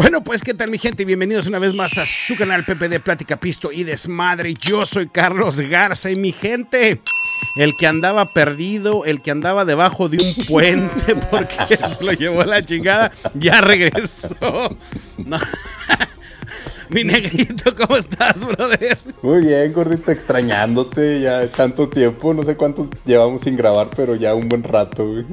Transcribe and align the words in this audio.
Bueno, 0.00 0.24
pues 0.24 0.42
qué 0.42 0.54
tal 0.54 0.70
mi 0.70 0.78
gente, 0.78 1.04
bienvenidos 1.04 1.46
una 1.46 1.58
vez 1.58 1.74
más 1.74 1.98
a 1.98 2.06
su 2.06 2.34
canal 2.34 2.64
PPD 2.64 3.00
Plática 3.04 3.36
Pisto 3.36 3.70
y 3.70 3.84
Desmadre. 3.84 4.54
Yo 4.54 4.86
soy 4.86 5.10
Carlos 5.10 5.60
Garza 5.60 6.10
y 6.10 6.16
mi 6.16 6.32
gente, 6.32 7.02
el 7.54 7.76
que 7.76 7.86
andaba 7.86 8.32
perdido, 8.32 9.04
el 9.04 9.20
que 9.20 9.30
andaba 9.30 9.66
debajo 9.66 10.08
de 10.08 10.16
un 10.16 10.46
puente 10.46 11.14
porque 11.30 11.76
se 11.98 12.02
lo 12.02 12.12
llevó 12.14 12.40
a 12.40 12.46
la 12.46 12.64
chingada, 12.64 13.12
ya 13.34 13.60
regresó. 13.60 14.74
No. 15.18 15.38
Mi 16.88 17.04
negrito, 17.04 17.76
¿cómo 17.76 17.98
estás, 17.98 18.40
brother? 18.40 18.98
Muy 19.20 19.42
bien, 19.42 19.70
gordito, 19.74 20.10
extrañándote 20.10 21.20
ya 21.20 21.46
tanto 21.52 21.90
tiempo, 21.90 22.32
no 22.32 22.42
sé 22.42 22.56
cuánto 22.56 22.88
llevamos 23.04 23.42
sin 23.42 23.54
grabar, 23.54 23.90
pero 23.94 24.14
ya 24.14 24.34
un 24.34 24.48
buen 24.48 24.62
rato, 24.62 25.06
güey. 25.06 25.26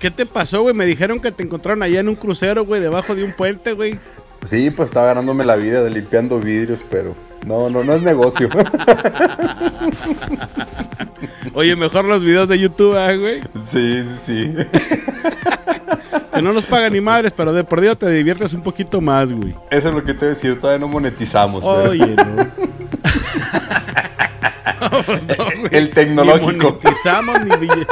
¿Qué 0.00 0.10
te 0.10 0.26
pasó, 0.26 0.62
güey? 0.62 0.74
Me 0.74 0.86
dijeron 0.86 1.20
que 1.20 1.30
te 1.30 1.42
encontraron 1.44 1.82
allá 1.82 2.00
en 2.00 2.08
un 2.08 2.16
crucero, 2.16 2.64
güey, 2.64 2.80
debajo 2.80 3.14
de 3.14 3.22
un 3.22 3.32
puente, 3.32 3.74
güey. 3.74 3.98
Sí, 4.46 4.70
pues 4.70 4.88
estaba 4.88 5.08
ganándome 5.08 5.44
la 5.44 5.56
vida 5.56 5.82
de 5.82 5.90
limpiando 5.90 6.40
vidrios, 6.40 6.82
pero 6.90 7.14
no, 7.46 7.68
no, 7.68 7.84
no 7.84 7.92
es 7.92 8.00
negocio. 8.02 8.48
Oye, 11.52 11.76
mejor 11.76 12.06
los 12.06 12.24
videos 12.24 12.48
de 12.48 12.58
YouTube, 12.58 12.96
¿eh, 12.96 13.16
güey. 13.18 13.40
Sí, 13.62 14.02
sí, 14.02 14.16
sí. 14.18 14.54
Que 16.32 16.40
no 16.40 16.52
nos 16.54 16.64
pagan 16.64 16.92
ni 16.94 17.00
madres, 17.02 17.32
pero 17.36 17.52
de 17.52 17.64
por 17.64 17.80
Dios 17.82 17.98
te 17.98 18.08
diviertes 18.10 18.54
un 18.54 18.62
poquito 18.62 19.00
más, 19.02 19.30
güey. 19.32 19.54
Eso 19.70 19.88
es 19.88 19.94
lo 19.94 20.02
que 20.04 20.14
te 20.14 20.20
voy 20.20 20.26
a 20.28 20.30
decir, 20.30 20.58
todavía 20.58 20.78
no 20.78 20.88
monetizamos. 20.88 21.62
pero- 21.62 21.90
Oye, 21.90 22.14
no. 22.16 22.46
Pues. 25.06 25.26
El 25.72 25.90
tecnológico. 25.90 26.50
Ni 26.52 26.58
monetizamos 26.58 27.44
ni 27.44 27.50
bille- 27.50 27.86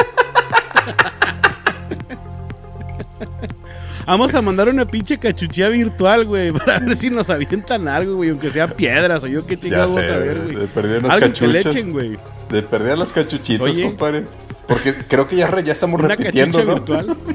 Vamos 4.08 4.34
a 4.34 4.40
mandar 4.40 4.70
una 4.70 4.86
pinche 4.86 5.18
cachuchía 5.18 5.68
virtual, 5.68 6.24
güey, 6.24 6.50
para 6.52 6.78
ver 6.78 6.96
si 6.96 7.10
nos 7.10 7.28
avientan 7.28 7.86
algo, 7.88 8.16
güey, 8.16 8.30
aunque 8.30 8.48
sea 8.48 8.66
piedras 8.74 9.22
o 9.22 9.26
yo 9.26 9.46
qué 9.46 9.58
chingados 9.58 9.94
vamos 9.94 10.10
a 10.10 10.16
ver, 10.16 10.40
güey, 10.44 10.56
de 10.56 10.66
perder 10.66 11.04
unas 11.04 11.16
Algo 11.22 11.34
que 11.34 11.46
le 11.46 11.60
echen, 11.60 11.92
güey. 11.92 12.18
De 12.50 12.62
perder 12.62 12.96
las 12.96 13.12
cachuchitas, 13.12 13.68
Oye. 13.68 13.84
compadre. 13.84 14.24
Porque 14.66 14.94
creo 14.94 15.28
que 15.28 15.36
ya, 15.36 15.48
re- 15.48 15.62
ya 15.62 15.74
estamos 15.74 16.00
Una 16.00 16.08
repitiendo, 16.08 16.58
cachucha 16.58 17.02
¿no? 17.02 17.14
virtual. 17.14 17.16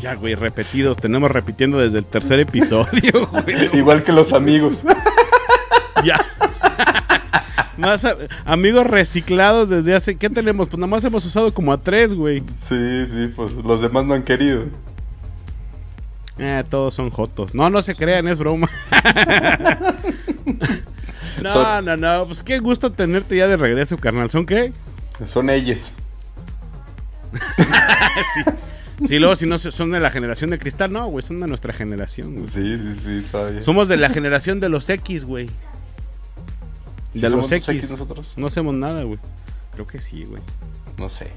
ya, 0.00 0.14
güey, 0.14 0.36
repetidos. 0.36 0.96
Tenemos 0.96 1.28
repitiendo 1.30 1.78
desde 1.78 1.98
el 1.98 2.06
tercer 2.06 2.38
episodio, 2.38 3.26
güey. 3.32 3.76
Igual 3.76 4.04
que 4.04 4.12
los 4.12 4.32
amigos. 4.32 4.84
Ya. 6.04 6.24
Más 7.76 8.04
a- 8.04 8.16
amigos 8.44 8.86
reciclados 8.86 9.68
desde 9.68 9.94
hace. 9.94 10.16
¿Qué 10.16 10.30
tenemos? 10.30 10.68
Pues 10.68 10.78
nada 10.78 10.86
más 10.88 11.04
hemos 11.04 11.24
usado 11.24 11.52
como 11.52 11.72
a 11.72 11.78
tres, 11.78 12.14
güey. 12.14 12.42
Sí, 12.56 13.04
sí, 13.06 13.32
pues 13.34 13.52
los 13.52 13.80
demás 13.82 14.04
no 14.06 14.14
han 14.14 14.22
querido. 14.22 14.64
Eh, 16.38 16.64
todos 16.68 16.94
son 16.94 17.10
jotos. 17.10 17.54
No, 17.54 17.70
no 17.70 17.82
se 17.82 17.94
crean, 17.94 18.28
es 18.28 18.38
broma. 18.38 18.68
no, 21.42 21.50
Son- 21.50 21.84
no, 21.84 21.96
no. 21.96 22.26
Pues 22.26 22.42
qué 22.42 22.58
gusto 22.58 22.90
tenerte 22.92 23.36
ya 23.36 23.46
de 23.46 23.56
regreso, 23.56 23.96
carnal. 23.98 24.30
¿Son 24.30 24.46
qué? 24.46 24.72
Son 25.24 25.50
ellos. 25.50 25.92
Sí, 29.06 29.18
luego 29.18 29.36
si 29.36 29.44
no 29.46 29.58
son 29.58 29.90
de 29.92 30.00
la 30.00 30.10
generación 30.10 30.48
de 30.48 30.58
cristal, 30.58 30.90
no, 30.90 31.06
güey, 31.08 31.22
son 31.22 31.38
de 31.38 31.46
nuestra 31.46 31.74
generación, 31.74 32.34
güey. 32.34 32.48
Sí, 32.48 32.78
sí, 32.78 32.94
sí, 33.04 33.26
todavía. 33.30 33.60
Somos 33.60 33.88
de 33.88 33.98
la 33.98 34.08
generación 34.08 34.58
de 34.58 34.70
los 34.70 34.88
X, 34.88 35.24
güey. 35.26 35.50
¿Sí 37.16 37.22
de 37.22 37.30
los 37.30 37.50
X. 37.52 37.90
nosotros? 37.90 38.34
No 38.36 38.46
hacemos 38.46 38.74
nada, 38.74 39.02
güey. 39.02 39.18
Creo 39.72 39.86
que 39.86 40.00
sí, 40.00 40.24
güey. 40.24 40.42
No 40.96 41.08
sé. 41.08 41.32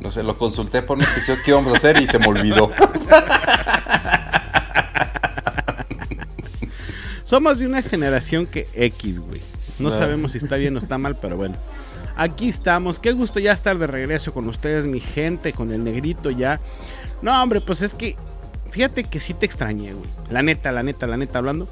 No 0.00 0.10
sé, 0.10 0.22
lo 0.22 0.36
consulté 0.38 0.82
por 0.82 0.96
un 0.98 1.04
episodio 1.04 1.38
que 1.44 1.50
íbamos 1.50 1.72
a 1.72 1.76
hacer 1.76 2.00
y 2.00 2.06
se 2.06 2.18
me 2.18 2.26
olvidó. 2.26 2.70
Somos 7.24 7.58
de 7.58 7.66
una 7.66 7.82
generación 7.82 8.46
que 8.46 8.68
X, 8.74 9.18
güey. 9.20 9.40
No 9.78 9.90
No. 9.90 9.96
sabemos 9.96 10.32
si 10.32 10.38
está 10.38 10.56
bien 10.56 10.74
o 10.76 10.78
está 10.78 10.98
mal, 10.98 11.16
pero 11.16 11.36
bueno. 11.36 11.56
Aquí 12.16 12.48
estamos. 12.48 12.98
Qué 12.98 13.12
gusto 13.12 13.40
ya 13.40 13.52
estar 13.52 13.78
de 13.78 13.86
regreso 13.86 14.32
con 14.34 14.46
ustedes, 14.48 14.86
mi 14.86 15.00
gente, 15.00 15.52
con 15.52 15.72
el 15.72 15.82
negrito 15.82 16.30
ya. 16.30 16.60
No, 17.22 17.40
hombre, 17.42 17.60
pues 17.60 17.80
es 17.82 17.94
que. 17.94 18.16
Fíjate 18.70 19.04
que 19.04 19.20
sí 19.20 19.34
te 19.34 19.44
extrañé, 19.46 19.92
güey. 19.92 20.08
La 20.30 20.42
neta, 20.42 20.72
la 20.72 20.82
neta, 20.82 21.06
la 21.06 21.16
neta, 21.16 21.38
hablando. 21.38 21.68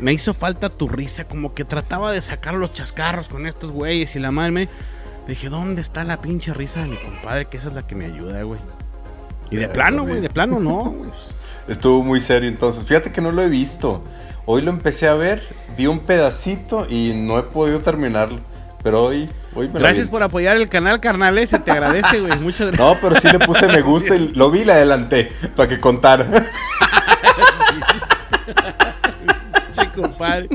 Me 0.00 0.12
hizo 0.12 0.34
falta 0.34 0.68
tu 0.68 0.88
risa, 0.88 1.24
como 1.24 1.54
que 1.54 1.64
trataba 1.64 2.12
de 2.12 2.20
sacar 2.20 2.54
los 2.54 2.72
chascarros 2.72 3.28
con 3.28 3.46
estos 3.46 3.70
güeyes 3.72 4.14
y 4.16 4.20
la 4.20 4.30
madre 4.30 4.50
me. 4.52 4.68
Dije, 5.26 5.48
¿dónde 5.48 5.82
está 5.82 6.04
la 6.04 6.18
pinche 6.20 6.54
risa 6.54 6.80
de 6.80 6.88
mi 6.88 6.96
compadre? 6.96 7.46
Que 7.46 7.58
esa 7.58 7.68
es 7.68 7.74
la 7.74 7.86
que 7.86 7.94
me 7.94 8.06
ayuda, 8.06 8.42
güey. 8.42 8.60
Y 9.50 9.56
de 9.56 9.68
plano, 9.68 10.04
güey. 10.06 10.20
de 10.20 10.30
plano 10.30 10.60
no. 10.60 10.94
Estuvo 11.68 12.02
muy 12.02 12.20
serio 12.20 12.48
entonces. 12.48 12.84
Fíjate 12.84 13.12
que 13.12 13.20
no 13.20 13.30
lo 13.30 13.42
he 13.42 13.48
visto. 13.48 14.02
Hoy 14.46 14.62
lo 14.62 14.70
empecé 14.70 15.08
a 15.08 15.14
ver, 15.14 15.42
vi 15.76 15.86
un 15.86 16.00
pedacito 16.00 16.86
y 16.88 17.12
no 17.14 17.38
he 17.38 17.42
podido 17.42 17.80
terminarlo. 17.80 18.40
Pero 18.82 19.04
hoy, 19.04 19.28
hoy 19.54 19.66
me 19.66 19.74
lo 19.74 19.80
Gracias 19.80 20.06
vi. 20.06 20.10
por 20.10 20.22
apoyar 20.22 20.56
el 20.56 20.68
canal, 20.68 21.00
carnal. 21.00 21.46
Se 21.46 21.58
te 21.58 21.70
agradece, 21.70 22.20
güey. 22.20 22.38
Muchas 22.38 22.68
gracias. 22.68 22.78
No, 22.78 22.96
pero 23.02 23.20
sí 23.20 23.28
le 23.30 23.38
puse 23.40 23.66
me 23.66 23.82
gusta 23.82 24.14
y 24.14 24.28
lo 24.28 24.50
vi 24.50 24.60
y 24.60 24.64
le 24.64 24.72
adelanté 24.72 25.30
para 25.54 25.68
que 25.68 25.78
contara. 25.78 26.26
compadre. 30.18 30.48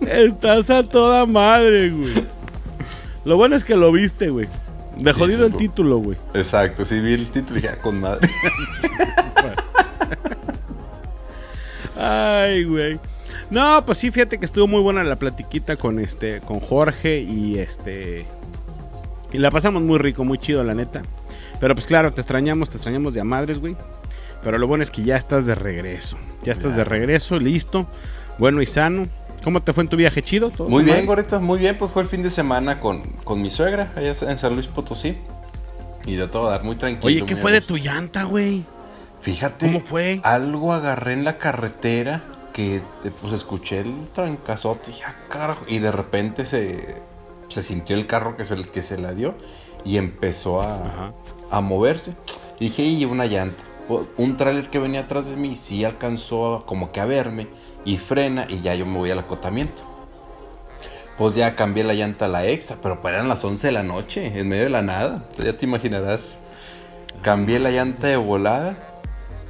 Estás 0.00 0.70
a 0.70 0.82
toda 0.82 1.26
madre, 1.26 1.90
güey. 1.90 2.26
Lo 3.24 3.36
bueno 3.36 3.56
es 3.56 3.64
que 3.64 3.76
lo 3.76 3.90
viste, 3.92 4.28
güey. 4.30 4.48
De 4.98 5.12
Sí, 5.12 5.18
jodido 5.18 5.46
el 5.46 5.54
título, 5.54 5.98
güey. 5.98 6.18
Exacto, 6.34 6.84
sí 6.84 7.00
vi 7.00 7.14
el 7.14 7.26
título 7.28 7.58
y 7.60 7.66
"Ah, 7.66 7.76
con 7.80 8.00
madre. 8.00 8.28
Ay, 11.96 12.64
güey. 12.64 12.98
No, 13.50 13.84
pues 13.84 13.98
sí, 13.98 14.10
fíjate 14.10 14.38
que 14.38 14.46
estuvo 14.46 14.66
muy 14.66 14.80
buena 14.80 15.04
la 15.04 15.16
platiquita 15.18 15.76
con 15.76 15.98
este, 15.98 16.40
con 16.40 16.60
Jorge 16.60 17.20
y 17.20 17.58
este. 17.58 18.26
Y 19.32 19.38
la 19.38 19.50
pasamos 19.50 19.82
muy 19.82 19.98
rico, 19.98 20.24
muy 20.24 20.38
chido, 20.38 20.64
la 20.64 20.74
neta. 20.74 21.02
Pero 21.60 21.74
pues 21.74 21.86
claro, 21.86 22.12
te 22.12 22.20
extrañamos, 22.20 22.70
te 22.70 22.76
extrañamos 22.76 23.14
de 23.14 23.20
a 23.20 23.24
madres, 23.24 23.60
güey. 23.60 23.76
Pero 24.42 24.58
lo 24.58 24.66
bueno 24.66 24.82
es 24.82 24.90
que 24.90 25.04
ya 25.04 25.16
estás 25.16 25.46
de 25.46 25.54
regreso. 25.54 26.16
Ya 26.42 26.52
estás 26.52 26.72
Ya. 26.72 26.78
de 26.78 26.84
regreso, 26.84 27.38
listo. 27.38 27.86
Bueno 28.38 28.62
y 28.62 28.66
sano. 28.66 29.08
¿Cómo 29.44 29.60
te 29.60 29.72
fue 29.72 29.82
en 29.82 29.88
tu 29.88 29.96
viaje? 29.96 30.22
¿Chido? 30.22 30.50
¿Todo 30.50 30.68
Muy 30.68 30.84
bien, 30.84 30.96
madre? 30.98 31.06
gorrito, 31.06 31.40
muy 31.40 31.58
bien. 31.58 31.76
Pues 31.76 31.90
fue 31.90 32.02
el 32.02 32.08
fin 32.08 32.22
de 32.22 32.30
semana 32.30 32.78
con, 32.78 33.02
con 33.24 33.42
mi 33.42 33.50
suegra, 33.50 33.92
allá 33.96 34.12
en 34.30 34.38
San 34.38 34.54
Luis 34.54 34.68
Potosí. 34.68 35.18
Y 36.06 36.14
de 36.16 36.28
todo 36.28 36.48
dar 36.50 36.62
muy 36.64 36.76
tranquilo. 36.76 37.06
Oye, 37.06 37.24
¿qué 37.24 37.36
fue 37.36 37.50
de 37.52 37.60
tu 37.60 37.76
llanta, 37.76 38.22
güey? 38.24 38.64
Fíjate. 39.20 39.66
¿Cómo 39.66 39.80
fue? 39.80 40.20
Algo 40.22 40.72
agarré 40.72 41.12
en 41.12 41.24
la 41.24 41.38
carretera 41.38 42.22
que 42.52 42.76
eh, 42.76 42.82
pues 43.20 43.32
escuché 43.32 43.80
el 43.80 44.08
trancazote 44.12 44.90
y 44.90 44.92
dije, 44.92 45.04
"Ah, 45.06 45.14
carajo. 45.28 45.64
Y 45.68 45.78
de 45.78 45.90
repente 45.92 46.44
se, 46.44 47.00
se 47.48 47.62
sintió 47.62 47.96
el 47.96 48.06
carro 48.06 48.36
que 48.36 48.44
se, 48.44 48.56
que 48.62 48.82
se 48.82 48.98
la 48.98 49.12
dio 49.12 49.34
y 49.84 49.96
empezó 49.96 50.60
a, 50.62 51.12
a 51.50 51.60
moverse. 51.60 52.12
Y 52.60 52.66
dije, 52.66 52.82
y 52.84 53.04
una 53.04 53.26
llanta. 53.26 53.62
Un 54.16 54.36
tráiler 54.36 54.68
que 54.70 54.78
venía 54.78 55.00
atrás 55.00 55.26
de 55.26 55.36
mí 55.36 55.56
sí 55.56 55.84
alcanzó 55.84 56.64
como 56.66 56.92
que 56.92 57.00
a 57.00 57.04
verme 57.04 57.48
y 57.84 57.98
frena 57.98 58.46
y 58.48 58.60
ya 58.60 58.74
yo 58.74 58.86
me 58.86 58.98
voy 58.98 59.10
al 59.10 59.18
acotamiento. 59.18 59.82
Pues 61.18 61.34
ya 61.34 61.56
cambié 61.56 61.84
la 61.84 61.94
llanta 61.94 62.24
a 62.24 62.28
la 62.28 62.46
extra, 62.46 62.76
pero 62.80 63.00
pues 63.00 63.12
eran 63.12 63.28
las 63.28 63.44
11 63.44 63.66
de 63.66 63.72
la 63.72 63.82
noche, 63.82 64.38
en 64.38 64.48
medio 64.48 64.64
de 64.64 64.70
la 64.70 64.82
nada. 64.82 65.26
Ya 65.36 65.52
te 65.52 65.66
imaginarás. 65.66 66.38
Cambié 67.22 67.58
la 67.58 67.70
llanta 67.70 68.06
de 68.06 68.16
volada 68.16 68.76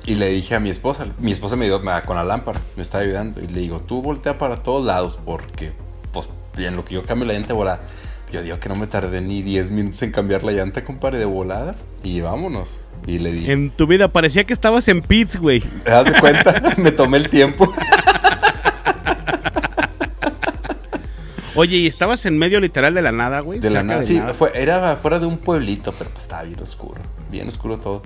y 0.04 0.16
le 0.16 0.28
dije 0.28 0.56
a 0.56 0.60
mi 0.60 0.70
esposa, 0.70 1.06
mi 1.18 1.30
esposa 1.30 1.54
me 1.54 1.66
ayudó 1.66 1.80
con 2.04 2.16
la 2.16 2.24
lámpara, 2.24 2.60
me 2.76 2.82
estaba 2.82 3.04
ayudando. 3.04 3.40
Y 3.40 3.46
le 3.46 3.60
digo, 3.60 3.80
tú 3.80 4.02
voltea 4.02 4.38
para 4.38 4.58
todos 4.58 4.84
lados 4.84 5.18
porque, 5.24 5.72
pues, 6.12 6.28
en 6.56 6.74
lo 6.74 6.84
que 6.84 6.94
yo 6.94 7.04
cambio 7.04 7.26
la 7.26 7.34
llanta 7.34 7.48
de 7.48 7.54
volada. 7.54 7.80
Yo 8.32 8.42
digo 8.42 8.58
que 8.58 8.68
no 8.68 8.76
me 8.76 8.86
tardé 8.86 9.20
ni 9.20 9.42
10 9.42 9.70
minutos 9.70 10.02
en 10.02 10.10
cambiar 10.10 10.42
la 10.42 10.52
llanta, 10.52 10.84
compadre, 10.84 11.18
de 11.18 11.26
volada. 11.26 11.76
Y 12.02 12.20
vámonos. 12.20 12.80
Y 13.06 13.18
le 13.18 13.32
dije, 13.32 13.52
En 13.52 13.70
tu 13.70 13.86
vida 13.86 14.08
parecía 14.08 14.44
que 14.44 14.52
estabas 14.52 14.86
en 14.88 15.02
Pits, 15.02 15.36
güey. 15.36 15.60
¿te 15.60 15.90
das 15.90 16.12
cuenta? 16.20 16.62
me 16.76 16.92
tomé 16.92 17.18
el 17.18 17.28
tiempo. 17.28 17.72
Oye, 21.54 21.76
¿y 21.76 21.86
estabas 21.86 22.24
en 22.24 22.38
medio 22.38 22.60
literal 22.60 22.94
de 22.94 23.02
la 23.02 23.12
nada, 23.12 23.40
güey? 23.40 23.58
De 23.60 23.68
la 23.68 23.82
nada, 23.82 24.00
de 24.00 24.06
sí, 24.06 24.14
nada. 24.18 24.32
fue- 24.32 24.52
era 24.54 24.96
fuera 24.96 25.18
de 25.18 25.26
un 25.26 25.36
pueblito, 25.36 25.92
pero 25.92 26.08
pues 26.10 26.22
estaba 26.22 26.44
bien 26.44 26.60
oscuro, 26.60 27.00
bien 27.30 27.46
oscuro 27.48 27.78
todo. 27.78 28.02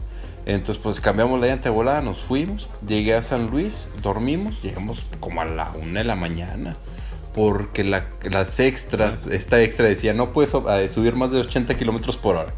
Entonces 0.47 0.83
pues 0.83 1.01
cambiamos 1.01 1.41
la 1.41 1.47
llanta 1.49 1.65
de 1.69 1.75
volada, 1.75 2.01
nos 2.03 2.19
fuimos, 2.19 2.69
llegué 2.87 3.15
a 3.15 3.23
San 3.23 3.49
Luis, 3.51 3.89
dormimos, 4.03 4.63
llegamos 4.63 5.05
como 5.21 5.41
a 5.41 5.45
la 5.45 5.71
una 5.81 6.01
de 6.01 6.05
la 6.05 6.17
mañana. 6.17 6.73
Porque 7.37 7.85
la- 7.85 8.07
las 8.29 8.59
extras, 8.59 9.29
esta 9.29 9.63
extra 9.63 9.87
decía, 9.87 10.13
no 10.15 10.33
puedes 10.33 10.53
eh, 10.55 10.89
subir 10.89 11.15
más 11.15 11.31
de 11.31 11.39
80 11.41 11.75
kilómetros 11.77 12.17
por 12.17 12.35
hora. 12.37 12.53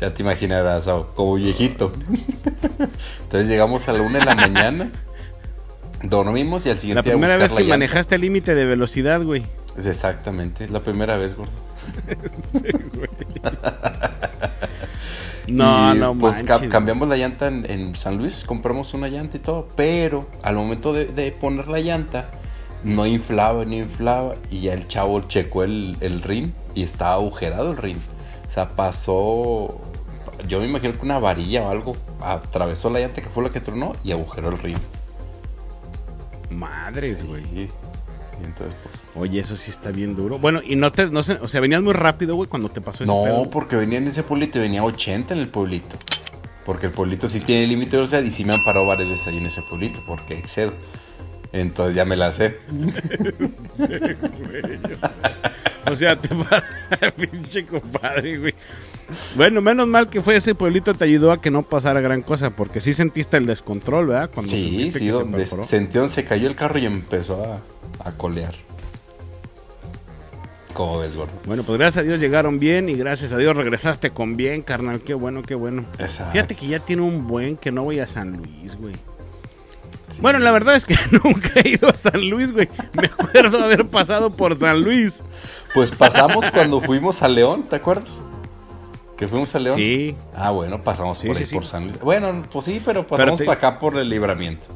Ya 0.00 0.12
te 0.12 0.22
imaginarás, 0.24 0.88
oh, 0.88 1.12
como 1.14 1.34
viejito. 1.36 1.92
Entonces 3.22 3.46
llegamos 3.46 3.88
a 3.88 3.92
la 3.92 4.02
una 4.02 4.18
de 4.18 4.24
la 4.24 4.34
mañana, 4.34 4.90
dormimos 6.02 6.66
y 6.66 6.70
al 6.70 6.74
La 6.76 6.80
siguiente 6.80 7.02
día 7.04 7.12
primera 7.12 7.34
buscar 7.34 7.40
vez 7.42 7.50
la 7.52 7.56
que 7.58 7.62
llanta. 7.64 7.74
manejaste 7.74 8.14
el 8.16 8.20
límite 8.22 8.54
de 8.56 8.64
velocidad, 8.64 9.22
güey. 9.22 9.44
Es 9.76 9.84
Exactamente, 9.86 10.64
es 10.64 10.70
la 10.70 10.80
primera 10.80 11.16
vez, 11.18 11.36
gordo. 11.36 11.52
No, 15.48 15.94
Y, 15.94 15.98
no 15.98 16.14
Pues 16.16 16.44
manches. 16.44 16.70
cambiamos 16.70 17.08
la 17.08 17.16
llanta 17.16 17.48
en, 17.48 17.68
en 17.68 17.96
San 17.96 18.16
Luis, 18.16 18.44
compramos 18.44 18.94
una 18.94 19.08
llanta 19.08 19.36
y 19.36 19.40
todo, 19.40 19.68
pero 19.74 20.28
al 20.42 20.54
momento 20.54 20.92
de, 20.92 21.06
de 21.06 21.32
poner 21.32 21.66
la 21.68 21.80
llanta, 21.80 22.30
no 22.84 23.06
inflaba, 23.06 23.64
ni 23.64 23.78
inflaba, 23.78 24.34
y 24.50 24.60
ya 24.60 24.74
el 24.74 24.88
chavo 24.88 25.20
checó 25.22 25.62
el, 25.64 25.96
el 26.00 26.22
rin 26.22 26.54
y 26.74 26.82
estaba 26.82 27.14
agujerado 27.14 27.70
el 27.70 27.76
rin. 27.76 28.00
O 28.46 28.50
sea, 28.50 28.68
pasó, 28.68 29.80
yo 30.48 30.58
me 30.60 30.66
imagino 30.66 30.92
que 30.92 31.00
una 31.04 31.18
varilla 31.18 31.62
o 31.62 31.70
algo 31.70 31.92
atravesó 32.20 32.90
la 32.90 33.00
llanta 33.00 33.22
que 33.22 33.28
fue 33.30 33.42
la 33.44 33.50
que 33.50 33.60
tronó 33.60 33.92
y 34.04 34.12
agujeró 34.12 34.50
el 34.50 34.58
rin. 34.58 34.76
Madres, 36.50 37.26
güey. 37.26 37.42
Y, 37.54 37.60
y 37.62 38.44
entonces, 38.44 38.76
pues... 38.82 39.02
Oye, 39.16 39.40
eso 39.40 39.56
sí 39.56 39.70
está 39.70 39.90
bien 39.90 40.14
duro. 40.14 40.38
Bueno, 40.38 40.60
y 40.64 40.76
no 40.76 40.92
te, 40.92 41.06
no 41.06 41.22
sé, 41.22 41.34
o 41.40 41.48
sea, 41.48 41.60
venías 41.60 41.82
muy 41.82 41.92
rápido, 41.94 42.34
güey, 42.36 42.48
cuando 42.48 42.68
te 42.68 42.80
pasó 42.80 43.04
ese 43.04 43.12
No, 43.12 43.22
pedo. 43.24 43.50
porque 43.50 43.76
venía 43.76 43.98
en 43.98 44.08
ese 44.08 44.22
pueblito 44.22 44.58
y 44.58 44.62
venía 44.62 44.84
80 44.84 45.34
en 45.34 45.40
el 45.40 45.48
pueblito. 45.48 45.96
Porque 46.64 46.86
el 46.86 46.92
pueblito 46.92 47.28
sí 47.28 47.40
tiene 47.40 47.66
límite 47.66 47.92
de 47.92 47.96
velocidad 47.98 48.22
y 48.22 48.30
sí 48.30 48.44
me 48.44 48.52
han 48.54 48.64
parado 48.64 48.86
varias 48.86 49.08
veces 49.08 49.26
ahí 49.28 49.38
en 49.38 49.46
ese 49.46 49.62
pueblito 49.62 50.00
porque 50.06 50.34
excedo. 50.34 50.72
Entonces 51.52 51.94
ya 51.94 52.04
me 52.04 52.16
la 52.16 52.32
sé. 52.32 52.56
O 55.90 55.94
sea, 55.96 56.16
te 56.16 56.32
va 56.32 56.62
pinche 57.16 57.66
compadre, 57.66 58.38
güey. 58.38 58.54
Bueno, 59.34 59.60
menos 59.60 59.88
mal 59.88 60.08
que 60.08 60.22
fue 60.22 60.36
ese 60.36 60.54
pueblito 60.54 60.94
te 60.94 61.04
ayudó 61.04 61.32
a 61.32 61.40
que 61.40 61.50
no 61.50 61.64
pasara 61.64 62.00
gran 62.00 62.22
cosa, 62.22 62.50
porque 62.50 62.80
sí 62.80 62.94
sentiste 62.94 63.36
el 63.36 63.46
descontrol, 63.46 64.06
¿verdad? 64.06 64.30
Cuando 64.32 64.50
Sí, 64.50 64.84
sí, 64.92 64.98
que 65.00 65.06
se 65.06 65.10
donde 65.10 65.38
perforó. 65.38 65.62
sentí 65.64 65.98
donde 65.98 66.12
se 66.12 66.24
cayó 66.24 66.46
el 66.48 66.54
carro 66.54 66.78
y 66.78 66.86
empezó 66.86 67.60
a, 68.00 68.08
a 68.08 68.12
colear. 68.12 68.54
¿Cómo 70.72 71.00
ves, 71.00 71.16
gordo? 71.16 71.32
Bueno, 71.44 71.64
pues 71.64 71.78
gracias 71.78 72.02
a 72.04 72.06
Dios 72.06 72.20
llegaron 72.20 72.58
bien 72.58 72.88
y 72.88 72.94
gracias 72.94 73.32
a 73.32 73.38
Dios 73.38 73.54
regresaste 73.54 74.10
con 74.10 74.36
bien, 74.36 74.62
carnal. 74.62 75.00
Qué 75.00 75.14
bueno, 75.14 75.42
qué 75.42 75.54
bueno. 75.56 75.84
Exacto. 75.98 76.32
Fíjate 76.32 76.54
que 76.54 76.68
ya 76.68 76.78
tiene 76.78 77.02
un 77.02 77.26
buen 77.26 77.56
que 77.56 77.70
no 77.72 77.82
voy 77.82 77.98
a 77.98 78.06
San 78.06 78.32
Luis, 78.36 78.76
güey. 78.76 78.94
Bueno, 80.20 80.38
la 80.38 80.50
verdad 80.52 80.76
es 80.76 80.84
que 80.84 80.94
nunca 81.24 81.50
he 81.56 81.70
ido 81.70 81.88
a 81.88 81.94
San 81.94 82.28
Luis, 82.28 82.52
güey. 82.52 82.68
Me 82.94 83.06
acuerdo 83.06 83.64
haber 83.64 83.86
pasado 83.88 84.30
por 84.32 84.56
San 84.58 84.82
Luis. 84.82 85.22
Pues 85.74 85.90
pasamos 85.90 86.50
cuando 86.50 86.80
fuimos 86.80 87.22
a 87.22 87.28
León, 87.28 87.64
¿te 87.68 87.76
acuerdas? 87.76 88.20
Que 89.16 89.26
fuimos 89.28 89.54
a 89.54 89.58
León. 89.58 89.76
Sí. 89.76 90.16
Ah, 90.34 90.50
bueno, 90.50 90.82
pasamos 90.82 91.18
Sí, 91.18 91.26
por 91.28 91.36
sí, 91.36 91.42
ahí 91.42 91.46
sí. 91.48 91.54
por 91.54 91.66
San 91.66 91.86
Luis. 91.86 92.00
Bueno, 92.00 92.42
pues 92.50 92.64
sí, 92.64 92.82
pero 92.84 93.06
pasamos 93.06 93.38
para 93.40 93.52
acá 93.52 93.78
por 93.78 93.96
el 93.96 94.08
libramiento. 94.08 94.66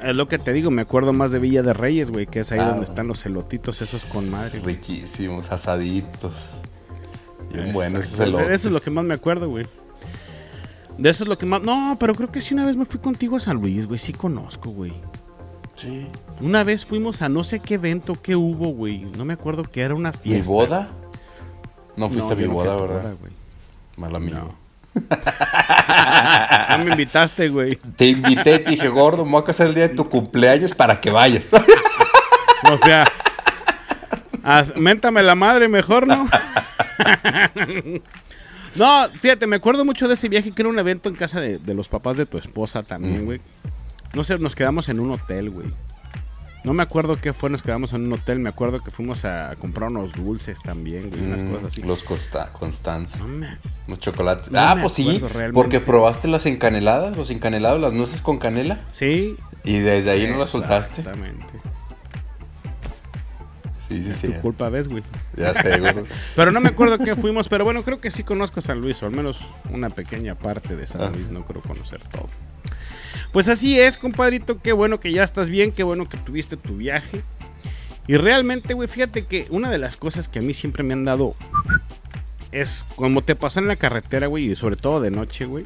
Es 0.00 0.16
lo 0.16 0.26
que 0.26 0.38
te 0.38 0.52
digo, 0.52 0.70
me 0.72 0.82
acuerdo 0.82 1.12
más 1.12 1.30
de 1.30 1.38
Villa 1.38 1.62
de 1.62 1.72
Reyes, 1.74 2.10
güey, 2.10 2.26
que 2.26 2.40
es 2.40 2.50
ahí 2.50 2.58
Ah, 2.60 2.68
donde 2.70 2.84
están 2.84 3.06
los 3.06 3.24
elotitos 3.26 3.80
esos 3.82 4.04
con 4.06 4.28
madre. 4.30 4.58
Riquísimos, 4.60 5.50
asaditos. 5.52 6.50
Bien 7.52 7.70
buenos 7.72 8.06
esos 8.06 8.18
elotes. 8.20 8.48
Eso 8.50 8.68
es 8.68 8.74
lo 8.74 8.80
que 8.80 8.90
más 8.90 9.04
me 9.04 9.14
acuerdo, 9.14 9.48
güey. 9.48 9.66
De 10.98 11.10
eso 11.10 11.24
es 11.24 11.28
lo 11.28 11.38
que 11.38 11.46
más. 11.46 11.62
No, 11.62 11.96
pero 11.98 12.14
creo 12.14 12.30
que 12.30 12.40
sí 12.40 12.54
una 12.54 12.64
vez 12.64 12.76
me 12.76 12.84
fui 12.84 13.00
contigo 13.00 13.36
a 13.36 13.40
San 13.40 13.56
Luis, 13.56 13.86
güey. 13.86 13.98
Sí 13.98 14.12
conozco, 14.12 14.70
güey. 14.70 14.92
Sí. 15.74 16.06
Una 16.40 16.64
vez 16.64 16.84
fuimos 16.86 17.22
a 17.22 17.28
no 17.28 17.44
sé 17.44 17.60
qué 17.60 17.74
evento 17.74 18.14
que 18.14 18.36
hubo, 18.36 18.68
güey. 18.68 18.98
No 19.16 19.24
me 19.24 19.32
acuerdo 19.34 19.64
que 19.64 19.80
era 19.80 19.94
una 19.94 20.12
¿Mi 20.12 20.18
fiesta. 20.18 20.52
boda? 20.52 20.88
No 21.96 22.08
fuiste 22.10 22.32
a 22.32 22.36
mi 22.36 22.44
no 22.44 22.52
boda, 22.52 22.76
tu 22.76 22.82
¿verdad? 22.84 23.02
boda, 23.02 23.14
güey. 23.20 23.32
Mal 23.96 24.16
amigo. 24.16 24.38
No. 24.38 24.62
No 26.78 26.84
me 26.84 26.90
invitaste, 26.92 27.48
güey. 27.48 27.76
Te 27.96 28.06
invité, 28.06 28.58
te 28.58 28.70
dije, 28.70 28.88
gordo, 28.88 29.24
me 29.24 29.32
voy 29.32 29.42
a 29.42 29.44
casar 29.44 29.68
el 29.68 29.74
día 29.74 29.88
de 29.88 29.94
tu 29.94 30.08
cumpleaños 30.08 30.74
para 30.74 31.00
que 31.00 31.10
vayas. 31.10 31.50
O 32.70 32.78
sea, 32.86 33.04
méntame 34.76 35.20
la 35.22 35.34
madre 35.34 35.66
mejor, 35.66 36.06
¿no? 36.06 36.26
No, 38.76 39.08
fíjate, 39.20 39.46
me 39.46 39.56
acuerdo 39.56 39.84
mucho 39.84 40.08
de 40.08 40.14
ese 40.14 40.28
viaje 40.28 40.52
que 40.52 40.62
era 40.62 40.68
un 40.70 40.78
evento 40.78 41.08
en 41.08 41.14
casa 41.14 41.40
de, 41.40 41.58
de 41.58 41.74
los 41.74 41.88
papás 41.88 42.16
de 42.16 42.26
tu 42.26 42.38
esposa 42.38 42.82
también, 42.82 43.22
Mm. 43.22 43.24
güey. 43.24 43.40
No 44.14 44.24
sé, 44.24 44.38
nos 44.38 44.54
quedamos 44.54 44.88
en 44.88 45.00
un 45.00 45.10
hotel, 45.12 45.50
güey. 45.50 45.68
No 46.64 46.72
me 46.74 46.82
acuerdo 46.84 47.20
qué 47.20 47.32
fue, 47.32 47.50
nos 47.50 47.62
quedamos 47.62 47.92
en 47.92 48.06
un 48.06 48.12
hotel. 48.12 48.38
Me 48.38 48.48
acuerdo 48.48 48.78
que 48.78 48.92
fuimos 48.92 49.24
a 49.24 49.56
comprar 49.56 49.90
unos 49.90 50.12
dulces 50.12 50.60
también, 50.62 51.10
güey, 51.10 51.22
unas 51.24 51.42
Mm, 51.42 51.50
cosas 51.50 51.64
así. 51.68 51.82
Los 51.82 52.04
Consta- 52.04 52.52
Constanza. 52.52 53.18
No 53.18 53.26
me- 53.26 53.58
Los 53.88 53.98
chocolates. 53.98 54.48
No 54.50 54.60
ah, 54.60 54.76
pues 54.80 54.92
sí. 54.94 55.18
realmente. 55.18 55.52
Porque 55.54 55.80
probaste 55.80 56.28
las 56.28 56.46
encaneladas, 56.46 57.16
los 57.16 57.30
encanelados, 57.30 57.80
las 57.80 57.92
nueces 57.92 58.22
con 58.22 58.38
canela. 58.38 58.78
Sí. 58.92 59.36
Y 59.64 59.78
desde 59.78 60.12
ahí 60.12 60.28
no 60.28 60.38
las 60.38 60.50
soltaste. 60.50 61.00
Exactamente. 61.00 61.46
Sí, 63.92 64.04
sí, 64.04 64.12
sí. 64.12 64.26
Tu 64.32 64.40
culpa, 64.40 64.68
¿ves, 64.68 64.88
güey? 64.88 65.02
Ya 65.36 65.54
sé, 65.54 65.78
gordo. 65.78 66.04
Pero 66.36 66.50
no 66.52 66.60
me 66.60 66.68
acuerdo 66.70 66.98
qué 66.98 67.14
fuimos, 67.16 67.48
pero 67.48 67.64
bueno, 67.64 67.84
creo 67.84 68.00
que 68.00 68.10
sí 68.10 68.22
conozco 68.24 68.60
San 68.60 68.80
Luis, 68.80 69.02
o 69.02 69.06
al 69.06 69.12
menos 69.12 69.40
una 69.70 69.90
pequeña 69.90 70.34
parte 70.34 70.76
de 70.76 70.86
San 70.86 71.02
Ah. 71.02 71.10
Luis, 71.14 71.30
no 71.30 71.44
creo 71.44 71.62
conocer 71.62 72.00
todo. 72.10 72.28
Pues 73.32 73.48
así 73.48 73.78
es, 73.78 73.96
compadrito, 73.98 74.60
qué 74.60 74.72
bueno 74.72 75.00
que 75.00 75.12
ya 75.12 75.22
estás 75.22 75.48
bien, 75.48 75.72
qué 75.72 75.82
bueno 75.82 76.08
que 76.08 76.16
tuviste 76.18 76.56
tu 76.56 76.76
viaje. 76.76 77.22
Y 78.06 78.16
realmente, 78.16 78.74
güey, 78.74 78.88
fíjate 78.88 79.26
que 79.26 79.46
una 79.50 79.70
de 79.70 79.78
las 79.78 79.96
cosas 79.96 80.28
que 80.28 80.40
a 80.40 80.42
mí 80.42 80.54
siempre 80.54 80.82
me 80.82 80.92
han 80.92 81.04
dado 81.04 81.34
es 82.50 82.84
como 82.96 83.22
te 83.22 83.34
pasó 83.34 83.60
en 83.60 83.68
la 83.68 83.76
carretera, 83.76 84.26
güey, 84.26 84.50
y 84.52 84.56
sobre 84.56 84.76
todo 84.76 85.00
de 85.00 85.10
noche, 85.10 85.46
güey. 85.46 85.64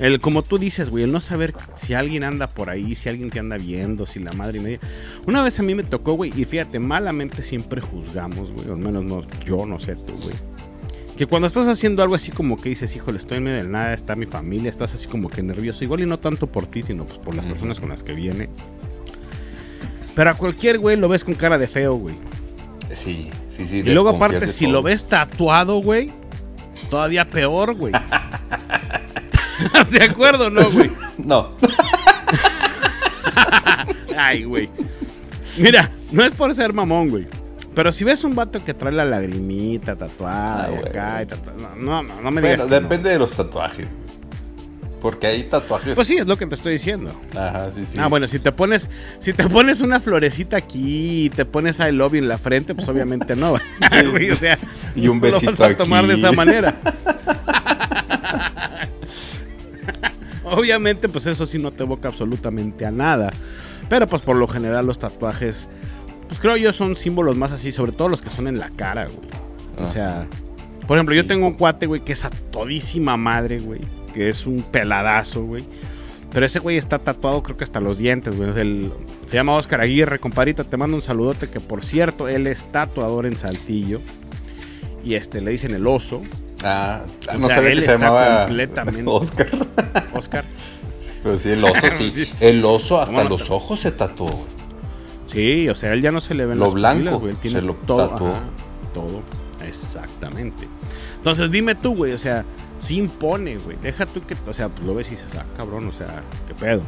El, 0.00 0.18
como 0.18 0.42
tú 0.42 0.58
dices, 0.58 0.88
güey, 0.88 1.04
el 1.04 1.12
no 1.12 1.20
saber 1.20 1.54
si 1.74 1.92
alguien 1.92 2.24
anda 2.24 2.48
por 2.48 2.70
ahí, 2.70 2.96
si 2.96 3.10
alguien 3.10 3.28
te 3.28 3.38
anda 3.38 3.58
viendo, 3.58 4.06
si 4.06 4.18
la 4.18 4.32
madre 4.32 4.58
y 4.58 4.60
media. 4.62 4.80
Una 5.26 5.42
vez 5.42 5.60
a 5.60 5.62
mí 5.62 5.74
me 5.74 5.82
tocó, 5.82 6.14
güey, 6.14 6.32
y 6.34 6.46
fíjate, 6.46 6.78
malamente 6.78 7.42
siempre 7.42 7.82
juzgamos, 7.82 8.50
güey, 8.50 8.68
al 8.68 8.78
menos 8.78 9.04
no, 9.04 9.22
yo 9.44 9.66
no 9.66 9.78
sé 9.78 9.96
tú, 9.96 10.14
güey. 10.14 10.34
Que 11.18 11.26
cuando 11.26 11.46
estás 11.46 11.68
haciendo 11.68 12.02
algo 12.02 12.14
así 12.14 12.32
como 12.32 12.58
que 12.58 12.70
dices, 12.70 12.96
híjole, 12.96 13.18
estoy 13.18 13.36
en 13.36 13.44
medio 13.44 13.58
del 13.58 13.70
nada, 13.70 13.92
está 13.92 14.16
mi 14.16 14.24
familia, 14.24 14.70
estás 14.70 14.94
así 14.94 15.06
como 15.06 15.28
que 15.28 15.42
nervioso, 15.42 15.84
igual 15.84 16.00
y 16.00 16.06
no 16.06 16.18
tanto 16.18 16.46
por 16.46 16.66
ti, 16.66 16.82
sino 16.82 17.04
pues 17.04 17.18
por 17.18 17.34
las 17.34 17.44
personas 17.44 17.78
con 17.78 17.90
las 17.90 18.02
que 18.02 18.14
vienes. 18.14 18.48
Pero 20.14 20.30
a 20.30 20.34
cualquier 20.34 20.78
güey 20.78 20.96
lo 20.96 21.10
ves 21.10 21.24
con 21.24 21.34
cara 21.34 21.58
de 21.58 21.68
feo, 21.68 21.96
güey. 21.96 22.14
Sí, 22.94 23.28
sí, 23.50 23.66
sí. 23.66 23.76
Y 23.76 23.82
luego 23.82 24.08
aparte, 24.08 24.48
si 24.48 24.64
todo. 24.64 24.72
lo 24.72 24.82
ves 24.82 25.04
tatuado, 25.04 25.82
güey, 25.82 26.10
todavía 26.88 27.26
peor, 27.26 27.74
güey. 27.74 27.92
¿Estás 29.64 29.90
de 29.90 30.04
acuerdo 30.04 30.46
o 30.46 30.50
no, 30.50 30.70
güey? 30.70 30.90
No. 31.18 31.56
Ay, 34.16 34.44
güey. 34.44 34.68
Mira, 35.56 35.90
no 36.12 36.24
es 36.24 36.30
por 36.32 36.54
ser 36.54 36.72
mamón, 36.72 37.10
güey. 37.10 37.26
Pero 37.74 37.92
si 37.92 38.04
ves 38.04 38.24
un 38.24 38.34
vato 38.34 38.62
que 38.64 38.74
trae 38.74 38.92
la 38.92 39.04
lagrimita 39.04 39.96
tatuada 39.96 40.64
Ah, 40.64 40.70
y 40.72 40.88
acá 40.88 41.22
y 41.22 41.26
tatua- 41.26 41.74
No, 41.76 42.02
no, 42.02 42.20
no 42.20 42.30
me 42.30 42.40
digas 42.40 42.58
Bueno, 42.62 42.68
que 42.68 42.74
no. 42.74 42.80
depende 42.88 43.10
de 43.10 43.18
los 43.18 43.30
tatuajes. 43.32 43.86
Porque 45.00 45.28
hay 45.28 45.44
tatuajes. 45.44 45.94
Pues 45.94 46.06
sí, 46.08 46.18
es 46.18 46.26
lo 46.26 46.36
que 46.36 46.44
te 46.46 46.56
estoy 46.56 46.72
diciendo. 46.72 47.18
Ajá, 47.34 47.70
sí, 47.70 47.86
sí. 47.90 47.96
Ah, 47.98 48.08
bueno, 48.08 48.28
si 48.28 48.38
te 48.38 48.52
pones, 48.52 48.90
si 49.18 49.32
te 49.32 49.48
pones 49.48 49.80
una 49.80 49.98
florecita 49.98 50.58
aquí 50.58 51.24
y 51.26 51.30
te 51.30 51.46
pones 51.46 51.78
I 51.80 51.90
love 51.92 52.12
you 52.12 52.18
en 52.18 52.28
la 52.28 52.36
frente, 52.36 52.74
pues 52.74 52.86
obviamente 52.88 53.34
no. 53.34 53.52
güey, 54.12 54.30
o 54.30 54.34
sea, 54.34 54.58
Y 54.94 55.08
un 55.08 55.16
lo 55.18 55.22
besito 55.22 55.52
vas 55.52 55.60
a 55.60 55.76
tomar 55.76 56.06
de 56.06 56.14
esa 56.14 56.32
manera. 56.32 56.74
Obviamente, 60.50 61.08
pues 61.08 61.26
eso 61.26 61.46
sí 61.46 61.58
no 61.58 61.72
te 61.72 61.82
evoca 61.84 62.08
absolutamente 62.08 62.84
a 62.86 62.90
nada. 62.90 63.30
Pero 63.88 64.06
pues 64.06 64.22
por 64.22 64.36
lo 64.36 64.46
general 64.46 64.86
los 64.86 64.98
tatuajes, 64.98 65.68
pues 66.28 66.38
creo 66.40 66.56
yo 66.56 66.72
son 66.72 66.96
símbolos 66.96 67.36
más 67.36 67.52
así, 67.52 67.72
sobre 67.72 67.92
todo 67.92 68.08
los 68.08 68.22
que 68.22 68.30
son 68.30 68.46
en 68.46 68.58
la 68.58 68.70
cara, 68.70 69.06
güey. 69.06 69.28
O 69.78 69.84
Ah. 69.84 69.88
sea, 69.88 70.26
por 70.86 70.96
ejemplo, 70.96 71.14
yo 71.14 71.26
tengo 71.26 71.46
un 71.46 71.54
cuate, 71.54 71.86
güey, 71.86 72.04
que 72.04 72.12
es 72.12 72.24
a 72.24 72.30
todísima 72.30 73.16
madre, 73.16 73.58
güey. 73.60 73.80
Que 74.14 74.28
es 74.28 74.46
un 74.46 74.62
peladazo, 74.62 75.44
güey. 75.44 75.64
Pero 76.32 76.46
ese 76.46 76.58
güey 76.60 76.76
está 76.76 76.98
tatuado, 77.00 77.42
creo 77.42 77.56
que 77.56 77.64
hasta 77.64 77.80
los 77.80 77.98
dientes, 77.98 78.36
güey. 78.36 78.50
El- 78.58 78.92
se 79.26 79.34
llama 79.34 79.54
Oscar 79.54 79.80
Aguirre, 79.80 80.18
compadrito. 80.20 80.64
Te 80.64 80.76
mando 80.76 80.96
un 80.96 81.02
saludote. 81.02 81.48
Que 81.48 81.58
por 81.60 81.84
cierto, 81.84 82.28
él 82.28 82.46
es 82.46 82.66
tatuador 82.70 83.26
en 83.26 83.36
Saltillo. 83.36 84.00
Y 85.04 85.14
este, 85.14 85.40
le 85.40 85.50
dicen 85.52 85.74
el 85.74 85.86
oso. 85.86 86.22
Ah, 86.64 87.00
O 87.28 87.38
no 87.38 87.46
sea, 87.46 87.56
sabía 87.56 87.70
él 87.70 87.76
que 87.78 87.84
se 87.84 87.92
está 87.92 88.04
llamaba 88.04 88.46
completamente- 88.46 89.04
Oscar. 89.06 89.48
Oscar. 90.14 90.44
Pero 91.22 91.38
sí, 91.38 91.50
el 91.50 91.64
oso 91.64 91.90
sí. 91.90 92.30
El 92.40 92.64
oso 92.64 93.00
hasta 93.00 93.14
¿Cómo 93.16 93.24
no 93.24 93.30
los 93.36 93.50
ojos 93.50 93.80
se 93.80 93.92
tatuó. 93.92 94.46
Sí, 95.26 95.68
o 95.68 95.74
sea, 95.74 95.92
él 95.92 96.02
ya 96.02 96.10
no 96.12 96.20
se 96.20 96.34
le 96.34 96.44
ven 96.46 96.58
Lo 96.58 96.64
las 96.66 96.74
blanco 96.74 97.10
pupilas. 97.20 97.34
Él 97.36 97.40
tiene 97.40 97.60
se 97.60 97.66
lo 97.66 97.74
todo. 97.74 98.08
tatuó. 98.08 98.28
ajá, 98.30 98.40
todo. 98.94 99.22
Exactamente. 99.66 100.66
Entonces 101.16 101.50
dime 101.50 101.74
tú, 101.74 101.94
güey, 101.94 102.12
o 102.12 102.18
sea, 102.18 102.44
sí 102.78 102.96
impone, 102.98 103.58
güey. 103.58 103.76
Deja 103.82 104.06
tú 104.06 104.22
que, 104.26 104.34
o 104.48 104.52
sea, 104.52 104.68
pues 104.70 104.84
lo 104.86 104.94
ves 104.94 105.08
y 105.08 105.10
dices, 105.12 105.34
ah, 105.38 105.44
cabrón, 105.56 105.86
o 105.86 105.92
sea, 105.92 106.22
qué 106.48 106.54
pedo. 106.54 106.82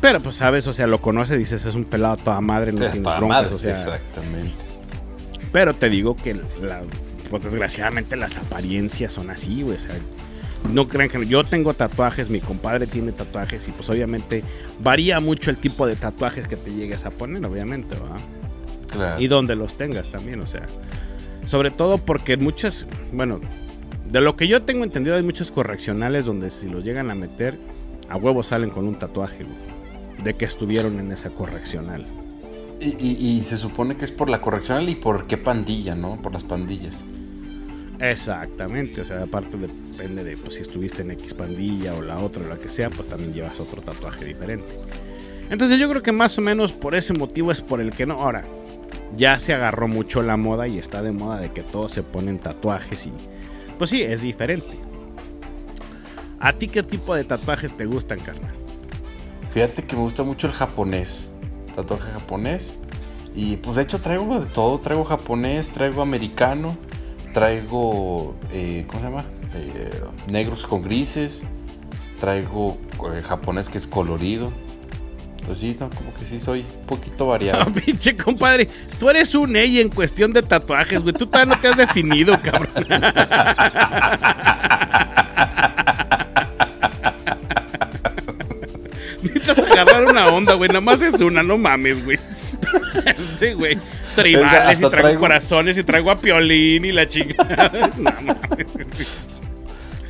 Pero 0.00 0.20
pues 0.20 0.36
sabes, 0.36 0.66
o 0.66 0.72
sea, 0.72 0.86
lo 0.86 1.00
conoces, 1.02 1.38
dices, 1.38 1.64
es 1.66 1.74
un 1.74 1.84
pelado 1.84 2.14
a 2.14 2.16
toda 2.16 2.40
madre, 2.40 2.72
no 2.72 2.78
O 2.78 2.80
sea, 2.80 2.90
tienes 2.90 3.04
toda 3.04 3.18
broncas, 3.18 3.42
madre, 3.42 3.54
o 3.54 3.58
sea. 3.58 3.72
Exactamente. 3.76 4.52
Pero 5.52 5.74
te 5.74 5.90
digo 5.90 6.16
que, 6.16 6.34
la- 6.34 6.82
pues 7.30 7.44
desgraciadamente 7.44 8.16
las 8.16 8.36
apariencias 8.36 9.12
son 9.12 9.30
así, 9.30 9.62
güey. 9.62 9.76
O 9.76 9.80
sea, 9.80 9.94
no 10.68 10.88
crean 10.88 11.08
que 11.08 11.26
yo 11.26 11.44
tengo 11.44 11.72
tatuajes, 11.72 12.28
mi 12.28 12.40
compadre 12.40 12.86
tiene 12.86 13.12
tatuajes 13.12 13.66
y 13.68 13.70
pues 13.70 13.88
obviamente 13.88 14.44
varía 14.80 15.20
mucho 15.20 15.50
el 15.50 15.58
tipo 15.58 15.86
de 15.86 15.96
tatuajes 15.96 16.46
que 16.46 16.56
te 16.56 16.74
llegues 16.74 17.06
a 17.06 17.10
poner, 17.10 17.44
obviamente, 17.46 17.94
¿verdad? 17.94 18.20
Claro. 18.90 19.20
Y 19.20 19.28
donde 19.28 19.54
los 19.54 19.76
tengas 19.76 20.10
también, 20.10 20.40
o 20.40 20.46
sea. 20.46 20.66
Sobre 21.46 21.70
todo 21.70 21.98
porque 21.98 22.36
muchas, 22.36 22.86
bueno, 23.12 23.40
De 24.06 24.20
lo 24.20 24.36
que 24.36 24.48
yo 24.48 24.62
tengo 24.62 24.82
entendido, 24.82 25.16
hay 25.16 25.22
muchos 25.22 25.52
correccionales 25.52 26.26
donde 26.26 26.50
si 26.50 26.68
los 26.68 26.84
llegan 26.84 27.10
a 27.10 27.14
meter, 27.14 27.58
a 28.08 28.16
huevos 28.16 28.48
salen 28.48 28.70
con 28.70 28.86
un 28.86 28.98
tatuaje, 28.98 29.44
güey. 29.44 30.24
De 30.24 30.34
que 30.34 30.44
estuvieron 30.44 30.98
en 30.98 31.12
esa 31.12 31.30
correccional. 31.30 32.04
Y, 32.80 32.94
y, 32.96 33.44
se 33.44 33.56
supone 33.56 33.96
que 33.96 34.06
es 34.06 34.10
por 34.10 34.30
la 34.30 34.40
correccional 34.40 34.88
y 34.88 34.94
por 34.94 35.26
qué 35.26 35.36
pandilla, 35.36 35.94
¿no? 35.94 36.20
Por 36.20 36.32
las 36.32 36.44
pandillas. 36.44 37.02
Exactamente, 38.00 39.02
o 39.02 39.04
sea, 39.04 39.22
aparte 39.22 39.58
depende 39.58 40.24
de 40.24 40.36
pues, 40.38 40.54
si 40.54 40.62
estuviste 40.62 41.02
en 41.02 41.10
X 41.10 41.34
pandilla 41.34 41.94
o 41.94 42.00
la 42.00 42.18
otra 42.18 42.42
o 42.44 42.48
la 42.48 42.56
que 42.56 42.70
sea, 42.70 42.88
pues 42.88 43.08
también 43.08 43.34
llevas 43.34 43.60
otro 43.60 43.82
tatuaje 43.82 44.24
diferente. 44.24 44.74
Entonces 45.50 45.78
yo 45.78 45.88
creo 45.90 46.02
que 46.02 46.12
más 46.12 46.38
o 46.38 46.40
menos 46.40 46.72
por 46.72 46.94
ese 46.94 47.12
motivo 47.12 47.52
es 47.52 47.60
por 47.60 47.78
el 47.80 47.90
que 47.90 48.06
no. 48.06 48.14
Ahora, 48.14 48.46
ya 49.16 49.38
se 49.38 49.52
agarró 49.52 49.86
mucho 49.86 50.22
la 50.22 50.38
moda 50.38 50.66
y 50.66 50.78
está 50.78 51.02
de 51.02 51.12
moda 51.12 51.40
de 51.40 51.52
que 51.52 51.62
todos 51.62 51.92
se 51.92 52.02
ponen 52.02 52.38
tatuajes 52.38 53.06
y 53.06 53.12
pues 53.76 53.90
sí, 53.90 54.02
es 54.02 54.22
diferente. 54.22 54.78
¿A 56.38 56.54
ti 56.54 56.68
qué 56.68 56.82
tipo 56.82 57.14
de 57.14 57.24
tatuajes 57.24 57.76
te 57.76 57.84
gustan, 57.84 58.18
carnal? 58.20 58.54
Fíjate 59.52 59.84
que 59.84 59.94
me 59.94 60.02
gusta 60.02 60.22
mucho 60.22 60.46
el 60.46 60.54
japonés, 60.54 61.28
tatuaje 61.76 62.10
japonés. 62.12 62.74
Y 63.34 63.58
pues 63.58 63.76
de 63.76 63.82
hecho 63.82 64.00
traigo 64.00 64.40
de 64.40 64.46
todo, 64.46 64.80
traigo 64.80 65.04
japonés, 65.04 65.68
traigo 65.68 66.00
americano 66.00 66.78
traigo, 67.32 68.36
eh, 68.52 68.84
¿cómo 68.86 69.00
se 69.00 69.06
llama? 69.06 69.24
Eh, 69.54 69.90
negros 70.30 70.66
con 70.66 70.82
grises, 70.82 71.44
traigo 72.20 72.78
eh, 73.14 73.22
japonés 73.22 73.68
que 73.68 73.78
es 73.78 73.86
colorido. 73.86 74.52
Entonces 75.40 75.70
sí, 75.70 75.74
como 75.74 76.12
que 76.14 76.24
sí 76.24 76.38
soy 76.38 76.60
un 76.80 76.86
poquito 76.86 77.26
variado. 77.28 77.62
Ah, 77.62 77.72
pinche 77.84 78.16
compadre, 78.16 78.68
tú 78.98 79.08
eres 79.08 79.34
un 79.34 79.56
ella 79.56 79.80
en 79.80 79.88
cuestión 79.88 80.32
de 80.32 80.42
tatuajes, 80.42 81.02
güey. 81.02 81.14
Tú 81.14 81.26
todavía 81.26 81.54
no 81.54 81.60
te 81.60 81.68
has 81.68 81.76
definido, 81.76 82.40
cabrón. 82.42 82.68
Necesitas 89.22 89.58
agarrar 89.58 90.04
una 90.04 90.26
onda, 90.28 90.54
güey. 90.54 90.68
Nada 90.68 90.80
más 90.80 91.02
es 91.02 91.20
una, 91.20 91.42
no 91.42 91.58
mames, 91.58 92.04
güey. 92.04 92.18
sí, 93.40 93.52
güey 93.52 93.78
tribales 94.14 94.80
y 94.80 94.90
traigo, 94.90 95.20
corazones 95.20 95.78
y 95.78 95.84
traigo 95.84 96.10
a 96.10 96.16
Piolín 96.16 96.84
y 96.84 96.92
la 96.92 97.06
chica. 97.06 97.70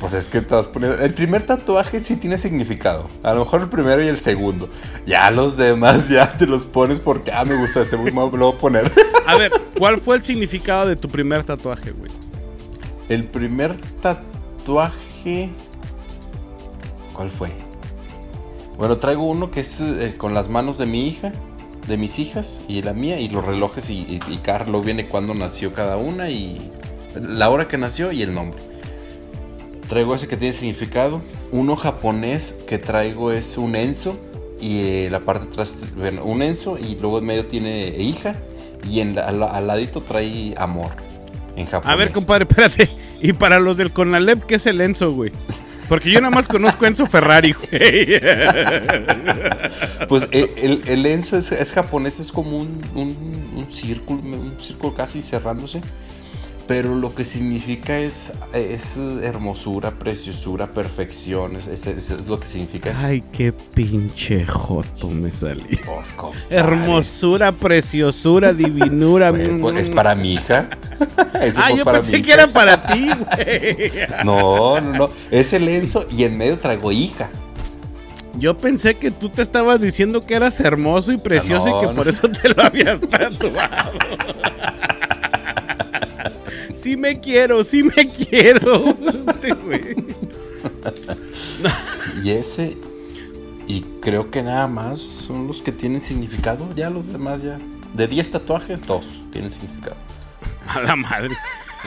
Pues 0.01 0.13
es 0.13 0.29
que 0.29 0.41
te 0.41 0.55
vas 0.55 0.67
poniendo. 0.67 0.99
El 0.99 1.13
primer 1.13 1.43
tatuaje 1.43 1.99
sí 1.99 2.15
tiene 2.15 2.39
significado. 2.39 3.05
A 3.21 3.35
lo 3.35 3.41
mejor 3.41 3.61
el 3.61 3.69
primero 3.69 4.03
y 4.03 4.07
el 4.07 4.17
segundo. 4.17 4.67
Ya 5.05 5.29
los 5.29 5.57
demás 5.57 6.09
ya 6.09 6.31
te 6.31 6.47
los 6.47 6.63
pones 6.63 6.99
porque, 6.99 7.31
ah, 7.31 7.45
me 7.45 7.53
gusta 7.53 7.81
este, 7.81 7.97
me 7.97 8.09
lo 8.11 8.29
voy 8.29 8.51
a 8.51 8.57
poner. 8.57 8.91
A 9.27 9.35
ver, 9.35 9.51
¿cuál 9.77 10.01
fue 10.01 10.15
el 10.15 10.23
significado 10.23 10.87
de 10.87 10.95
tu 10.95 11.07
primer 11.07 11.43
tatuaje, 11.43 11.91
güey? 11.91 12.09
El 13.09 13.25
primer 13.25 13.77
tatuaje. 14.01 15.51
¿Cuál 17.13 17.29
fue? 17.29 17.51
Bueno, 18.79 18.97
traigo 18.97 19.29
uno 19.29 19.51
que 19.51 19.59
es 19.59 19.81
eh, 19.81 20.15
con 20.17 20.33
las 20.33 20.49
manos 20.49 20.79
de 20.79 20.87
mi 20.87 21.07
hija 21.07 21.31
de 21.87 21.97
mis 21.97 22.19
hijas 22.19 22.59
y 22.67 22.81
la 22.81 22.93
mía 22.93 23.19
y 23.19 23.29
los 23.29 23.45
relojes 23.45 23.89
y, 23.89 24.05
y, 24.09 24.37
Carlos 24.37 24.85
viene 24.85 25.07
cuando 25.07 25.33
nació 25.33 25.73
cada 25.73 25.97
una 25.97 26.29
y 26.29 26.71
la 27.15 27.49
hora 27.49 27.67
que 27.67 27.77
nació 27.77 28.11
y 28.11 28.21
el 28.21 28.33
nombre. 28.33 28.61
Traigo 29.89 30.15
ese 30.15 30.27
que 30.27 30.37
tiene 30.37 30.53
significado. 30.53 31.21
Uno 31.51 31.75
japonés 31.75 32.55
que 32.67 32.77
traigo 32.77 33.31
es 33.31 33.57
un 33.57 33.75
Enzo 33.75 34.17
y 34.59 34.81
eh, 34.81 35.09
la 35.09 35.21
parte 35.21 35.45
de 35.45 35.51
atrás, 35.51 35.83
bueno, 35.97 36.23
un 36.23 36.41
Enzo 36.41 36.77
y 36.77 36.95
luego 36.95 37.19
en 37.19 37.25
medio 37.25 37.45
tiene 37.47 37.87
hija 37.87 38.35
y 38.89 39.01
en 39.01 39.17
al, 39.17 39.67
ladito 39.67 40.01
trae 40.01 40.53
amor 40.57 40.91
en 41.55 41.65
japonés. 41.65 41.93
A 41.93 41.97
ver, 41.97 42.11
compadre, 42.11 42.45
espérate. 42.49 42.89
Y 43.21 43.33
para 43.33 43.59
los 43.59 43.77
del 43.77 43.91
Conalep, 43.91 44.45
¿qué 44.45 44.55
es 44.55 44.65
el 44.65 44.79
Enzo, 44.81 45.11
güey? 45.11 45.31
Porque 45.91 46.09
yo 46.09 46.21
nada 46.21 46.33
más 46.33 46.47
conozco 46.47 46.85
a 46.85 46.87
Enzo 46.87 47.05
Ferrari. 47.05 47.53
Pues 50.07 50.27
eh, 50.31 50.81
el, 50.87 51.05
Enzo 51.05 51.37
es, 51.37 51.71
japonés, 51.73 52.21
es 52.21 52.31
como 52.31 52.57
un, 52.57 52.81
un, 52.95 53.67
círculo, 53.71 54.21
un 54.21 54.55
círculo 54.57 54.93
casi 54.93 55.21
cerrándose 55.21 55.81
pero 56.71 56.95
lo 56.95 57.13
que 57.13 57.25
significa 57.25 57.99
es, 57.99 58.31
es 58.53 58.95
hermosura, 58.95 59.91
preciosura, 59.91 60.67
perfección, 60.67 61.57
es, 61.57 61.85
es, 61.85 62.09
lo 62.25 62.39
que 62.39 62.47
significa. 62.47 62.93
Ay, 62.95 63.21
qué 63.33 63.51
pinche 63.51 64.45
joto 64.45 65.09
me 65.09 65.33
salí. 65.33 65.77
Pues, 65.85 66.15
hermosura, 66.49 67.51
preciosura, 67.51 68.53
divinura. 68.53 69.31
Pues, 69.31 69.49
pues, 69.49 69.75
es 69.79 69.89
para 69.89 70.15
mi 70.15 70.35
hija. 70.35 70.69
ah, 71.57 71.71
yo 71.75 71.83
pensé 71.83 72.21
que 72.21 72.31
era 72.31 72.53
para 72.53 72.81
ti, 72.81 73.09
güey. 73.35 73.91
no, 74.23 74.79
no, 74.79 74.93
no. 74.93 75.09
Es 75.29 75.51
el 75.51 75.67
Enzo 75.67 76.05
y 76.09 76.23
en 76.23 76.37
medio 76.37 76.57
traigo 76.57 76.93
hija. 76.93 77.29
Yo 78.35 78.55
pensé 78.55 78.95
que 78.95 79.11
tú 79.11 79.27
te 79.27 79.41
estabas 79.41 79.81
diciendo 79.81 80.21
que 80.21 80.35
eras 80.35 80.57
hermoso 80.61 81.11
y 81.11 81.17
precioso 81.17 81.67
y 81.67 81.85
que 81.85 81.93
por 81.93 82.07
eso 82.07 82.29
te 82.29 82.47
lo 82.47 82.63
habías 82.63 83.01
tatuado 83.01 83.91
sí 86.81 86.97
me 86.97 87.19
quiero, 87.19 87.63
sí 87.63 87.83
me 87.83 88.07
quiero. 88.11 88.95
y 92.23 92.31
ese, 92.31 92.77
y 93.67 93.81
creo 94.01 94.31
que 94.31 94.41
nada 94.41 94.67
más 94.67 94.99
son 94.99 95.47
los 95.47 95.61
que 95.61 95.71
tienen 95.71 96.01
significado. 96.01 96.67
Ya 96.75 96.89
los 96.89 97.11
demás, 97.11 97.41
ya. 97.41 97.57
De 97.93 98.07
10 98.07 98.31
tatuajes, 98.31 98.85
dos 98.85 99.05
tienen 99.31 99.51
significado. 99.51 99.95
A 100.67 100.81
la 100.81 100.95
madre. 100.95 101.35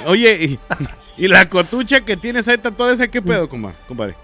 Oye, 0.07 0.59
y, 1.17 1.29
la 1.29 1.49
cotucha 1.49 2.03
que 2.03 2.17
tienes 2.17 2.49
ahí 2.49 2.59
tatuada, 2.59 2.93
¿esa 2.93 3.09
qué 3.09 3.23
pedo, 3.23 3.49
compadre? 3.49 4.17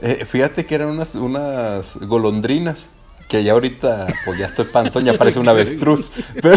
Eh, 0.00 0.24
fíjate 0.24 0.64
que 0.64 0.74
eran 0.74 0.88
unas, 0.88 1.14
unas 1.14 1.96
golondrinas. 1.96 2.90
Que 3.28 3.44
ya 3.44 3.52
ahorita, 3.52 4.06
pues 4.24 4.38
ya 4.38 4.46
estoy 4.46 4.64
panzón, 4.64 5.04
ya 5.04 5.12
parece 5.18 5.38
un 5.38 5.48
avestruz. 5.50 6.10
Pero... 6.40 6.56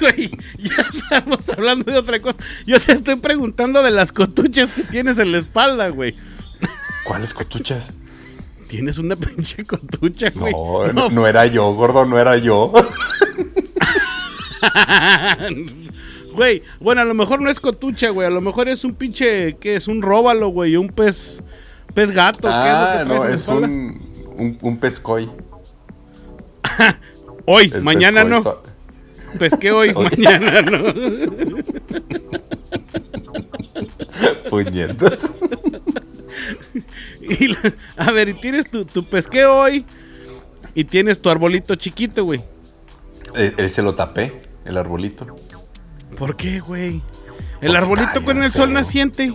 Güey, 0.00 0.30
ya 0.58 0.86
estamos 0.92 1.48
hablando 1.48 1.90
de 1.90 1.98
otra 1.98 2.20
cosa. 2.20 2.38
Yo 2.66 2.78
te 2.80 2.92
estoy 2.92 3.16
preguntando 3.16 3.82
de 3.82 3.90
las 3.90 4.12
cotuchas 4.12 4.72
que 4.72 4.82
tienes 4.82 5.18
en 5.18 5.32
la 5.32 5.38
espalda, 5.38 5.88
güey. 5.88 6.14
¿Cuáles 7.04 7.32
cotuchas? 7.34 7.92
Tienes 8.68 8.98
una 8.98 9.14
pinche 9.16 9.64
cotucha, 9.64 10.30
güey. 10.34 10.52
No, 10.92 11.08
no, 11.10 11.26
era 11.26 11.46
yo, 11.46 11.72
gordo, 11.74 12.04
no 12.04 12.18
era 12.18 12.36
yo. 12.36 12.72
Güey, 16.32 16.62
bueno, 16.80 17.00
a 17.00 17.04
lo 17.04 17.14
mejor 17.14 17.40
no 17.40 17.48
es 17.48 17.60
cotucha, 17.60 18.10
güey. 18.10 18.26
A 18.26 18.30
lo 18.30 18.40
mejor 18.40 18.68
es 18.68 18.84
un 18.84 18.94
pinche, 18.94 19.56
¿qué 19.58 19.76
es? 19.76 19.88
Un 19.88 20.02
róbalo, 20.02 20.48
güey. 20.48 20.76
Un 20.76 20.88
pez, 20.88 21.42
pez 21.94 22.10
gato. 22.10 22.48
Ah, 22.50 23.04
no, 23.06 23.24
es 23.24 23.48
un, 23.48 24.02
un, 24.36 24.58
un 24.60 24.76
pescoy. 24.76 25.30
Hoy, 27.46 27.72
mañana 27.80 28.24
no 28.24 28.42
pesqué 29.38 29.72
hoy, 29.72 29.94
mañana 29.94 30.62
no. 30.62 30.92
Puñetas. 34.50 35.30
a 37.96 38.12
ver, 38.12 38.28
y 38.28 38.34
tienes 38.34 38.70
tu, 38.70 38.84
tu 38.84 39.08
pesqueo 39.08 39.54
hoy 39.54 39.86
y 40.74 40.84
tienes 40.84 41.22
tu 41.22 41.30
arbolito 41.30 41.74
chiquito, 41.74 42.24
güey. 42.24 42.44
Él, 43.34 43.70
se 43.70 43.82
lo 43.82 43.94
tapé, 43.94 44.42
el 44.64 44.76
arbolito. 44.76 45.26
¿Por 46.18 46.36
qué, 46.36 46.60
güey? 46.60 47.02
El 47.60 47.74
arbolito 47.74 48.22
con 48.22 48.40
el 48.42 48.52
sol 48.52 48.72
naciente. 48.72 49.34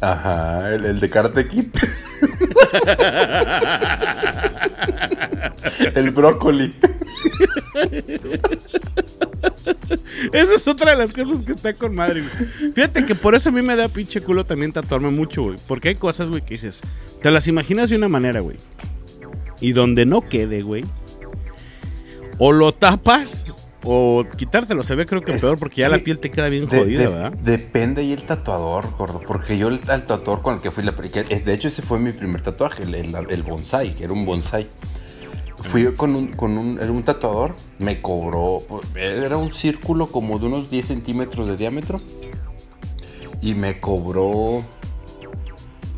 Ajá, 0.00 0.72
el, 0.72 0.98
de 0.98 1.10
Karate 1.10 1.40
el 5.94 6.10
brócoli. 6.10 6.74
De 10.90 10.96
las 10.96 11.12
cosas 11.12 11.44
que 11.44 11.52
está 11.52 11.74
con 11.74 11.94
madre, 11.94 12.22
güey. 12.22 12.72
Fíjate 12.72 13.06
que 13.06 13.14
por 13.14 13.34
eso 13.34 13.48
a 13.48 13.52
mí 13.52 13.62
me 13.62 13.76
da 13.76 13.88
pinche 13.88 14.20
culo 14.20 14.44
también 14.44 14.72
tatuarme 14.72 15.10
mucho, 15.10 15.42
güey. 15.42 15.56
Porque 15.66 15.88
hay 15.88 15.94
cosas, 15.94 16.28
güey, 16.28 16.42
que 16.42 16.54
dices, 16.54 16.80
te 17.22 17.30
las 17.30 17.46
imaginas 17.48 17.90
de 17.90 17.96
una 17.96 18.08
manera, 18.08 18.40
güey. 18.40 18.56
Y 19.60 19.72
donde 19.72 20.06
no 20.06 20.28
quede, 20.28 20.62
güey. 20.62 20.84
O 22.38 22.52
lo 22.52 22.72
tapas 22.72 23.44
o 23.84 24.24
quitártelo. 24.36 24.82
Se 24.82 24.94
ve 24.94 25.06
creo 25.06 25.22
que 25.22 25.34
peor 25.34 25.58
porque 25.58 25.82
ya 25.82 25.88
la 25.88 25.98
piel 25.98 26.18
te 26.18 26.30
queda 26.30 26.48
bien 26.48 26.66
jodida, 26.66 27.08
¿verdad? 27.08 27.32
Depende 27.32 28.02
ahí 28.02 28.12
el 28.12 28.22
tatuador, 28.22 28.90
gordo. 28.96 29.20
Porque 29.26 29.58
yo 29.58 29.68
el, 29.68 29.80
tatuador 29.80 30.42
con 30.42 30.56
el 30.56 30.60
que 30.60 30.70
fui 30.70 30.82
la... 30.82 30.92
De 30.92 31.52
hecho, 31.52 31.68
ese 31.68 31.82
fue 31.82 31.98
mi 31.98 32.12
primer 32.12 32.42
tatuaje, 32.42 32.82
el, 32.82 32.94
el, 32.94 33.14
el 33.28 33.42
bonsai, 33.42 33.94
que 33.94 34.04
era 34.04 34.12
un 34.12 34.24
bonsai. 34.24 34.68
Fui 35.62 35.94
con 35.94 36.16
un, 36.16 36.28
con 36.28 36.56
un, 36.56 36.80
un 36.80 37.02
tatuador, 37.02 37.54
me 37.78 38.00
cobró, 38.00 38.62
era 38.96 39.36
un 39.36 39.52
círculo 39.52 40.06
como 40.06 40.38
de 40.38 40.46
unos 40.46 40.70
10 40.70 40.86
centímetros 40.86 41.46
de 41.46 41.56
diámetro 41.56 42.00
y 43.40 43.54
me 43.54 43.78
cobró 43.78 44.64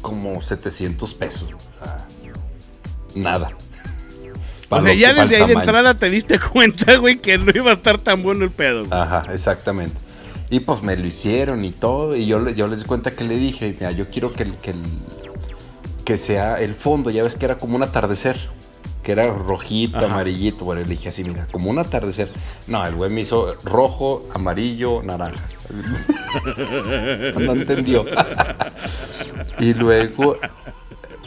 como 0.00 0.42
700 0.42 1.14
pesos. 1.14 1.48
nada. 3.14 3.52
O 4.68 4.80
sea, 4.80 4.94
ya 4.94 5.12
desde 5.12 5.36
ahí 5.36 5.46
de 5.46 5.52
entrada 5.52 5.94
te 5.94 6.08
diste 6.08 6.38
cuenta, 6.38 6.96
güey, 6.96 7.18
que 7.18 7.36
no 7.38 7.52
iba 7.54 7.70
a 7.70 7.74
estar 7.74 7.98
tan 7.98 8.22
bueno 8.22 8.44
el 8.44 8.50
pedo. 8.50 8.86
Ajá, 8.90 9.26
exactamente. 9.32 9.96
Y 10.48 10.60
pues 10.60 10.82
me 10.82 10.96
lo 10.96 11.06
hicieron 11.06 11.64
y 11.64 11.70
todo. 11.72 12.16
Y 12.16 12.26
yo, 12.26 12.48
yo 12.50 12.68
les 12.68 12.80
di 12.80 12.86
cuenta 12.86 13.10
que 13.10 13.24
le 13.24 13.36
dije, 13.36 13.74
mira, 13.78 13.90
yo 13.90 14.08
quiero 14.08 14.32
que, 14.32 14.44
que, 14.56 14.74
que 16.04 16.18
sea 16.18 16.60
el 16.60 16.74
fondo. 16.74 17.10
Ya 17.10 17.22
ves 17.22 17.36
que 17.36 17.44
era 17.44 17.58
como 17.58 17.76
un 17.76 17.82
atardecer. 17.82 18.38
Que 19.02 19.12
era 19.12 19.32
rojito, 19.32 20.04
amarillito. 20.04 20.64
Bueno, 20.64 20.82
le 20.82 20.88
dije 20.88 21.08
así, 21.08 21.24
mira, 21.24 21.46
como 21.50 21.70
un 21.70 21.78
atardecer. 21.78 22.30
No, 22.68 22.86
el 22.86 22.94
güey 22.94 23.10
me 23.10 23.22
hizo 23.22 23.56
rojo, 23.64 24.24
amarillo, 24.32 25.02
naranja. 25.02 25.44
no 27.38 27.52
entendió. 27.52 28.04
y 29.58 29.74
luego, 29.74 30.36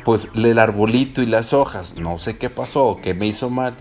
pues 0.06 0.30
el 0.36 0.58
arbolito 0.58 1.22
y 1.22 1.26
las 1.26 1.52
hojas. 1.52 1.96
No 1.98 2.18
sé 2.18 2.38
qué 2.38 2.50
pasó, 2.50 3.00
qué 3.04 3.14
me 3.14 3.28
hizo 3.28 3.50
mal. 3.50 3.76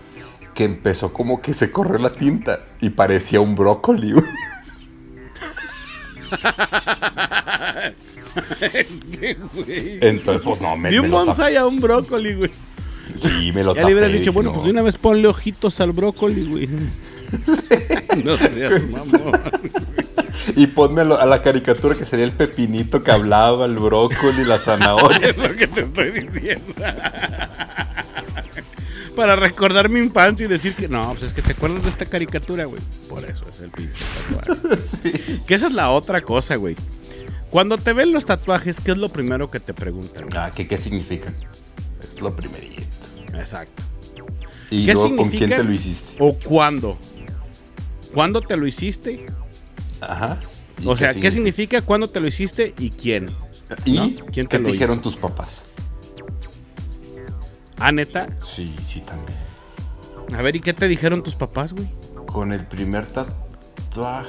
Que 0.53 0.65
empezó 0.65 1.13
como 1.13 1.41
que 1.41 1.53
se 1.53 1.71
corrió 1.71 1.97
la 1.97 2.11
tinta 2.11 2.61
y 2.81 2.89
parecía 2.89 3.41
un 3.41 3.55
brócoli, 3.55 4.13
güey. 4.13 4.25
Entonces, 10.01 10.41
pues 10.43 10.61
no, 10.61 10.77
me. 10.77 10.89
De 10.89 10.99
un 10.99 11.11
bonsai 11.11 11.55
a 11.55 11.65
un 11.65 11.79
brócoli, 11.79 12.35
güey. 12.35 12.51
Sí, 13.27 13.51
me 13.51 13.63
lo 13.63 13.75
Ya 13.75 13.85
le 13.85 13.93
hubieras 13.93 14.11
dicho, 14.11 14.33
bueno, 14.33 14.51
pues 14.51 14.65
de 14.65 14.71
una 14.71 14.81
vez 14.81 14.97
ponle 14.97 15.27
ojitos 15.27 15.79
al 15.81 15.91
brócoli, 15.91 16.45
güey. 16.45 16.69
no 18.23 18.37
seas 18.37 18.89
mamón. 18.89 19.41
Y 20.55 20.67
ponmelo 20.67 21.19
a 21.19 21.25
la 21.25 21.41
caricatura 21.41 21.95
que 21.95 22.05
sería 22.05 22.25
el 22.25 22.33
pepinito 22.33 23.01
que 23.01 23.11
hablaba, 23.11 23.65
el 23.65 23.75
brócoli, 23.75 24.43
la 24.43 24.59
zanahoria. 24.59 25.17
es 25.29 25.37
lo 25.37 25.55
que 25.55 25.67
te 25.67 25.81
estoy 25.81 26.11
diciendo. 26.11 26.73
Para 29.15 29.35
recordar 29.35 29.89
mi 29.89 29.99
infancia 29.99 30.45
y 30.45 30.49
decir 30.49 30.75
que 30.75 30.87
no, 30.87 31.11
pues 31.11 31.23
es 31.23 31.33
que 31.33 31.41
te 31.41 31.53
acuerdas 31.53 31.83
de 31.83 31.89
esta 31.89 32.05
caricatura, 32.05 32.65
güey. 32.65 32.81
Por 33.09 33.23
eso 33.23 33.45
es 33.49 33.61
el 33.61 33.71
pinche 33.71 34.03
tatuaje. 34.29 34.81
sí. 34.81 35.41
Que 35.47 35.55
esa 35.55 35.67
es 35.67 35.73
la 35.73 35.89
otra 35.89 36.21
cosa, 36.21 36.57
güey. 36.57 36.75
Cuando 37.49 37.77
te 37.77 37.93
ven 37.93 38.11
los 38.11 38.25
tatuajes, 38.25 38.79
¿qué 38.81 38.91
es 38.91 38.97
lo 38.97 39.09
primero 39.09 39.49
que 39.49 39.61
te 39.61 39.73
preguntan? 39.73 40.25
Ah, 40.35 40.51
¿qué, 40.53 40.67
qué 40.67 40.77
significan? 40.77 41.35
Es 42.03 42.21
lo 42.21 42.35
primerito. 42.35 42.84
Exacto. 43.37 43.83
¿Y 44.69 44.85
luego, 44.85 45.15
con 45.15 45.29
quién 45.29 45.49
te 45.49 45.63
lo 45.63 45.71
hiciste? 45.71 46.15
¿O 46.19 46.37
cuándo? 46.37 46.97
¿Cuándo 48.13 48.41
te 48.41 48.57
lo 48.57 48.65
hiciste? 48.65 49.25
Ajá. 50.01 50.39
O 50.85 50.97
sea, 50.97 51.13
¿qué 51.13 51.31
significa 51.31 51.81
cuándo 51.81 52.09
te 52.09 52.19
lo 52.19 52.27
hiciste 52.27 52.73
y 52.77 52.89
quién? 52.89 53.29
¿Y 53.85 54.15
quién 54.31 54.47
te, 54.47 54.59
lo 54.59 54.71
dijeron 54.71 55.01
tus 55.01 55.15
papás? 55.15 55.65
¿Ah, 57.77 57.91
neta? 57.91 58.29
Sí, 58.41 58.73
sí, 58.87 59.01
también. 59.01 59.37
A 60.33 60.41
ver, 60.41 60.55
¿y 60.55 60.59
qué 60.59 60.73
te 60.73 60.87
dijeron 60.87 61.23
tus 61.23 61.35
papás, 61.35 61.73
güey? 61.73 61.91
Con 62.25 62.53
el 62.53 62.65
primer 62.65 63.05
tatuaje. 63.05 64.25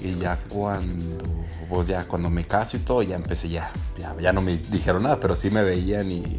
Y, 0.00 0.16
ya 0.16 0.36
cuando, 0.48 1.24
pues 1.68 1.86
ya 1.86 2.04
cuando 2.04 2.28
me 2.28 2.44
caso 2.44 2.76
y 2.76 2.80
todo, 2.80 3.02
ya 3.02 3.16
empecé 3.16 3.48
ya, 3.48 3.70
ya, 4.20 4.32
no 4.32 4.42
me 4.42 4.56
dijeron 4.56 5.04
nada, 5.04 5.20
pero 5.20 5.36
sí 5.36 5.50
me 5.50 5.62
veían 5.62 6.10
y... 6.10 6.36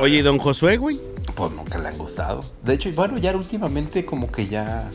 Oye, 0.00 0.18
¿y 0.18 0.22
don 0.22 0.38
Josué, 0.38 0.76
güey? 0.76 1.00
Pues 1.34 1.52
nunca 1.52 1.78
le 1.78 1.88
han 1.88 1.98
gustado. 1.98 2.40
De 2.62 2.74
hecho, 2.74 2.90
bueno, 2.92 3.18
ya 3.18 3.34
últimamente 3.34 4.04
como 4.04 4.30
que 4.30 4.46
ya, 4.46 4.90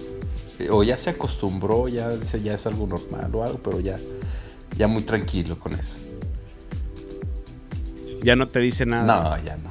o 0.69 0.83
ya 0.83 0.97
se 0.97 1.11
acostumbró, 1.11 1.87
ya, 1.87 2.09
ya 2.43 2.53
es 2.53 2.67
algo 2.67 2.85
normal 2.85 3.33
o 3.33 3.43
algo, 3.43 3.59
pero 3.63 3.79
ya, 3.79 3.97
ya 4.77 4.87
muy 4.87 5.03
tranquilo 5.03 5.57
con 5.57 5.73
eso. 5.73 5.97
Ya 8.21 8.35
no 8.35 8.49
te 8.49 8.59
dice 8.59 8.85
nada. 8.85 9.37
No, 9.37 9.43
ya 9.43 9.57
no. 9.57 9.69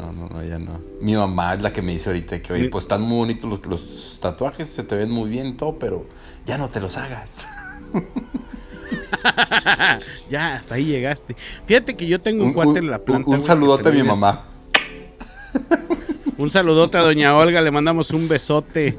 No, 0.00 0.12
no, 0.12 0.28
no, 0.28 0.42
ya 0.42 0.58
no. 0.58 0.80
Mi 1.00 1.14
mamá 1.14 1.54
es 1.54 1.62
la 1.62 1.72
que 1.72 1.82
me 1.82 1.92
dice 1.92 2.08
ahorita 2.08 2.40
que, 2.40 2.54
oye, 2.54 2.70
pues 2.70 2.84
están 2.84 3.02
muy 3.02 3.18
bonitos 3.18 3.50
los, 3.50 3.66
los 3.66 4.18
tatuajes, 4.20 4.68
se 4.68 4.82
te 4.82 4.96
ven 4.96 5.10
muy 5.10 5.28
bien 5.28 5.58
todo, 5.58 5.78
pero 5.78 6.06
ya 6.46 6.56
no 6.56 6.68
te 6.68 6.80
los 6.80 6.96
hagas. 6.96 7.46
ya, 10.30 10.54
hasta 10.54 10.76
ahí 10.76 10.86
llegaste. 10.86 11.36
Fíjate 11.66 11.96
que 11.96 12.06
yo 12.06 12.20
tengo 12.20 12.44
un, 12.44 12.54
cuate 12.54 12.78
en 12.78 12.90
la 12.90 13.00
planta. 13.00 13.30
Un, 13.30 13.42
saludote 13.42 13.90
a 13.90 13.92
mi 13.92 14.02
mamá. 14.02 14.46
un 16.38 16.50
saludote 16.50 16.96
a 16.96 17.02
doña 17.02 17.36
Olga, 17.36 17.60
le 17.60 17.70
mandamos 17.70 18.10
un 18.12 18.26
besote. 18.26 18.96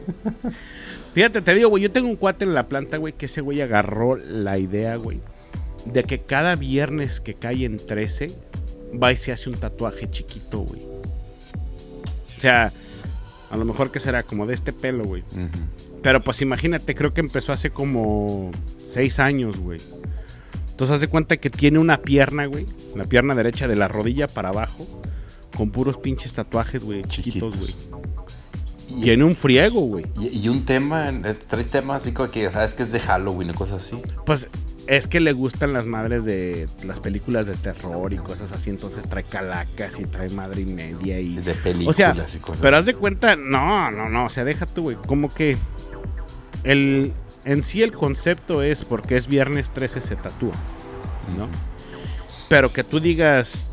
Fíjate, 1.13 1.41
te 1.41 1.55
digo, 1.55 1.69
güey, 1.69 1.83
yo 1.83 1.91
tengo 1.91 2.07
un 2.07 2.15
cuate 2.15 2.45
en 2.45 2.53
la 2.53 2.69
planta, 2.69 2.97
güey, 2.97 3.13
que 3.13 3.25
ese 3.25 3.41
güey 3.41 3.61
agarró 3.61 4.17
la 4.17 4.59
idea, 4.59 4.95
güey, 4.97 5.19
de 5.85 6.03
que 6.03 6.19
cada 6.19 6.55
viernes 6.55 7.21
que 7.21 7.33
cae 7.33 7.65
en 7.65 7.77
13 7.77 8.31
va 9.01 9.11
y 9.11 9.17
se 9.17 9.31
hace 9.31 9.49
un 9.49 9.57
tatuaje 9.57 10.09
chiquito, 10.09 10.59
güey. 10.59 10.90
O 12.41 12.43
sea, 12.43 12.73
a 13.51 13.55
lo 13.55 13.65
mejor 13.65 13.91
que 13.91 13.99
será 13.99 14.23
como 14.23 14.47
de 14.47 14.55
este 14.55 14.73
pelo, 14.73 15.03
güey. 15.03 15.23
Pero 16.01 16.23
pues 16.23 16.41
imagínate, 16.41 16.95
creo 16.95 17.13
que 17.13 17.21
empezó 17.21 17.53
hace 17.53 17.69
como 17.69 18.49
seis 18.83 19.19
años, 19.19 19.59
güey. 19.59 19.79
Entonces 20.71 20.95
hace 20.95 21.07
cuenta 21.07 21.37
que 21.37 21.51
tiene 21.51 21.77
una 21.77 22.01
pierna, 22.01 22.47
güey. 22.47 22.65
La 22.95 23.03
pierna 23.03 23.35
derecha 23.35 23.67
de 23.67 23.75
la 23.75 23.87
rodilla 23.87 24.27
para 24.27 24.49
abajo. 24.49 24.87
Con 25.55 25.69
puros 25.69 25.97
pinches 25.99 26.33
tatuajes, 26.33 26.83
güey. 26.83 27.03
Chiquitos, 27.03 27.55
güey. 27.59 27.75
Tiene 29.03 29.23
un 29.23 29.35
friego, 29.35 29.81
güey. 29.81 30.07
Y, 30.19 30.49
un 30.49 30.65
tema, 30.65 31.09
eh, 31.09 31.35
trae 31.47 31.63
temas 31.63 32.01
así 32.01 32.11
como 32.11 32.31
que 32.31 32.51
sabes 32.51 32.73
que 32.73 32.81
es 32.81 32.91
de 32.91 33.01
Halloween 33.01 33.51
y 33.51 33.53
cosas 33.53 33.83
así. 33.83 34.01
Pues 34.25 34.49
es 34.91 35.07
que 35.07 35.21
le 35.21 35.31
gustan 35.31 35.71
las 35.71 35.85
madres 35.85 36.25
de 36.25 36.67
las 36.83 36.99
películas 36.99 37.45
de 37.45 37.53
terror 37.53 38.11
y 38.11 38.17
cosas 38.17 38.51
así, 38.51 38.69
entonces 38.69 39.07
trae 39.07 39.23
calacas 39.23 40.01
y 40.01 40.03
trae 40.03 40.27
madre 40.27 40.63
y 40.63 40.65
media 40.65 41.17
y... 41.17 41.37
De 41.37 41.53
películas 41.53 42.35
y 42.35 42.39
cosas. 42.39 42.59
Pero 42.61 42.75
haz 42.75 42.85
de 42.85 42.93
cuenta, 42.93 43.37
no, 43.37 43.89
no, 43.89 44.09
no, 44.09 44.25
o 44.25 44.29
sea, 44.29 44.43
deja 44.43 44.65
tú, 44.65 44.83
güey, 44.83 44.97
como 45.07 45.33
que 45.33 45.55
el, 46.65 47.13
en 47.45 47.63
sí 47.63 47.83
el 47.83 47.93
concepto 47.93 48.63
es 48.63 48.83
porque 48.83 49.15
es 49.15 49.27
viernes 49.27 49.71
13 49.71 50.01
se 50.01 50.17
tatúa, 50.17 50.51
¿no? 51.37 51.47
Pero 52.49 52.73
que 52.73 52.83
tú 52.83 52.99
digas, 52.99 53.71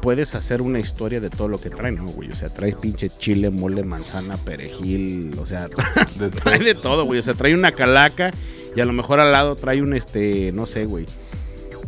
puedes 0.00 0.36
hacer 0.36 0.62
una 0.62 0.78
historia 0.78 1.18
de 1.18 1.30
todo 1.30 1.48
lo 1.48 1.58
que 1.58 1.70
trae, 1.70 1.90
¿no, 1.90 2.04
güey? 2.04 2.30
O 2.30 2.36
sea, 2.36 2.48
trae 2.48 2.74
pinche 2.74 3.08
chile, 3.08 3.50
mole, 3.50 3.82
manzana, 3.82 4.36
perejil, 4.36 5.36
o 5.36 5.46
sea, 5.46 5.68
trae 6.44 6.60
de 6.60 6.76
todo, 6.76 7.06
güey. 7.06 7.18
O 7.18 7.22
sea, 7.24 7.34
trae 7.34 7.56
una 7.56 7.72
calaca 7.72 8.30
y 8.74 8.80
a 8.80 8.84
lo 8.84 8.92
mejor 8.92 9.20
al 9.20 9.32
lado 9.32 9.56
trae 9.56 9.82
un, 9.82 9.94
este, 9.94 10.52
no 10.52 10.66
sé, 10.66 10.84
güey. 10.84 11.06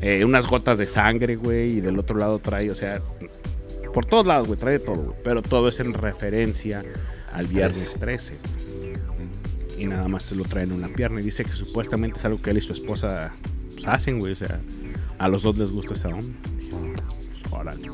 Eh, 0.00 0.24
unas 0.24 0.46
gotas 0.46 0.78
de 0.78 0.86
sangre, 0.86 1.36
güey. 1.36 1.78
Y 1.78 1.80
del 1.80 1.98
otro 1.98 2.18
lado 2.18 2.38
trae, 2.38 2.70
o 2.70 2.74
sea, 2.74 3.00
por 3.94 4.04
todos 4.06 4.26
lados, 4.26 4.48
güey, 4.48 4.58
trae 4.58 4.78
todo, 4.78 5.02
güey. 5.02 5.16
Pero 5.22 5.42
todo 5.42 5.68
es 5.68 5.78
en 5.80 5.94
referencia 5.94 6.84
al 7.32 7.46
viernes 7.46 7.96
13. 7.98 8.36
Y 9.78 9.86
nada 9.86 10.08
más 10.08 10.24
se 10.24 10.34
lo 10.34 10.44
trae 10.44 10.64
en 10.64 10.72
una 10.72 10.88
pierna. 10.88 11.20
Y 11.20 11.24
dice 11.24 11.44
que 11.44 11.52
supuestamente 11.52 12.18
es 12.18 12.24
algo 12.24 12.40
que 12.42 12.50
él 12.50 12.58
y 12.58 12.60
su 12.60 12.72
esposa 12.72 13.32
pues, 13.74 13.86
hacen, 13.86 14.18
güey. 14.18 14.32
O 14.32 14.36
sea, 14.36 14.60
a 15.18 15.28
los 15.28 15.42
dos 15.42 15.56
les 15.58 15.70
gusta 15.70 15.94
esa 15.94 16.08
onda. 16.08 16.36
Pues, 16.42 17.52
órale. 17.52 17.90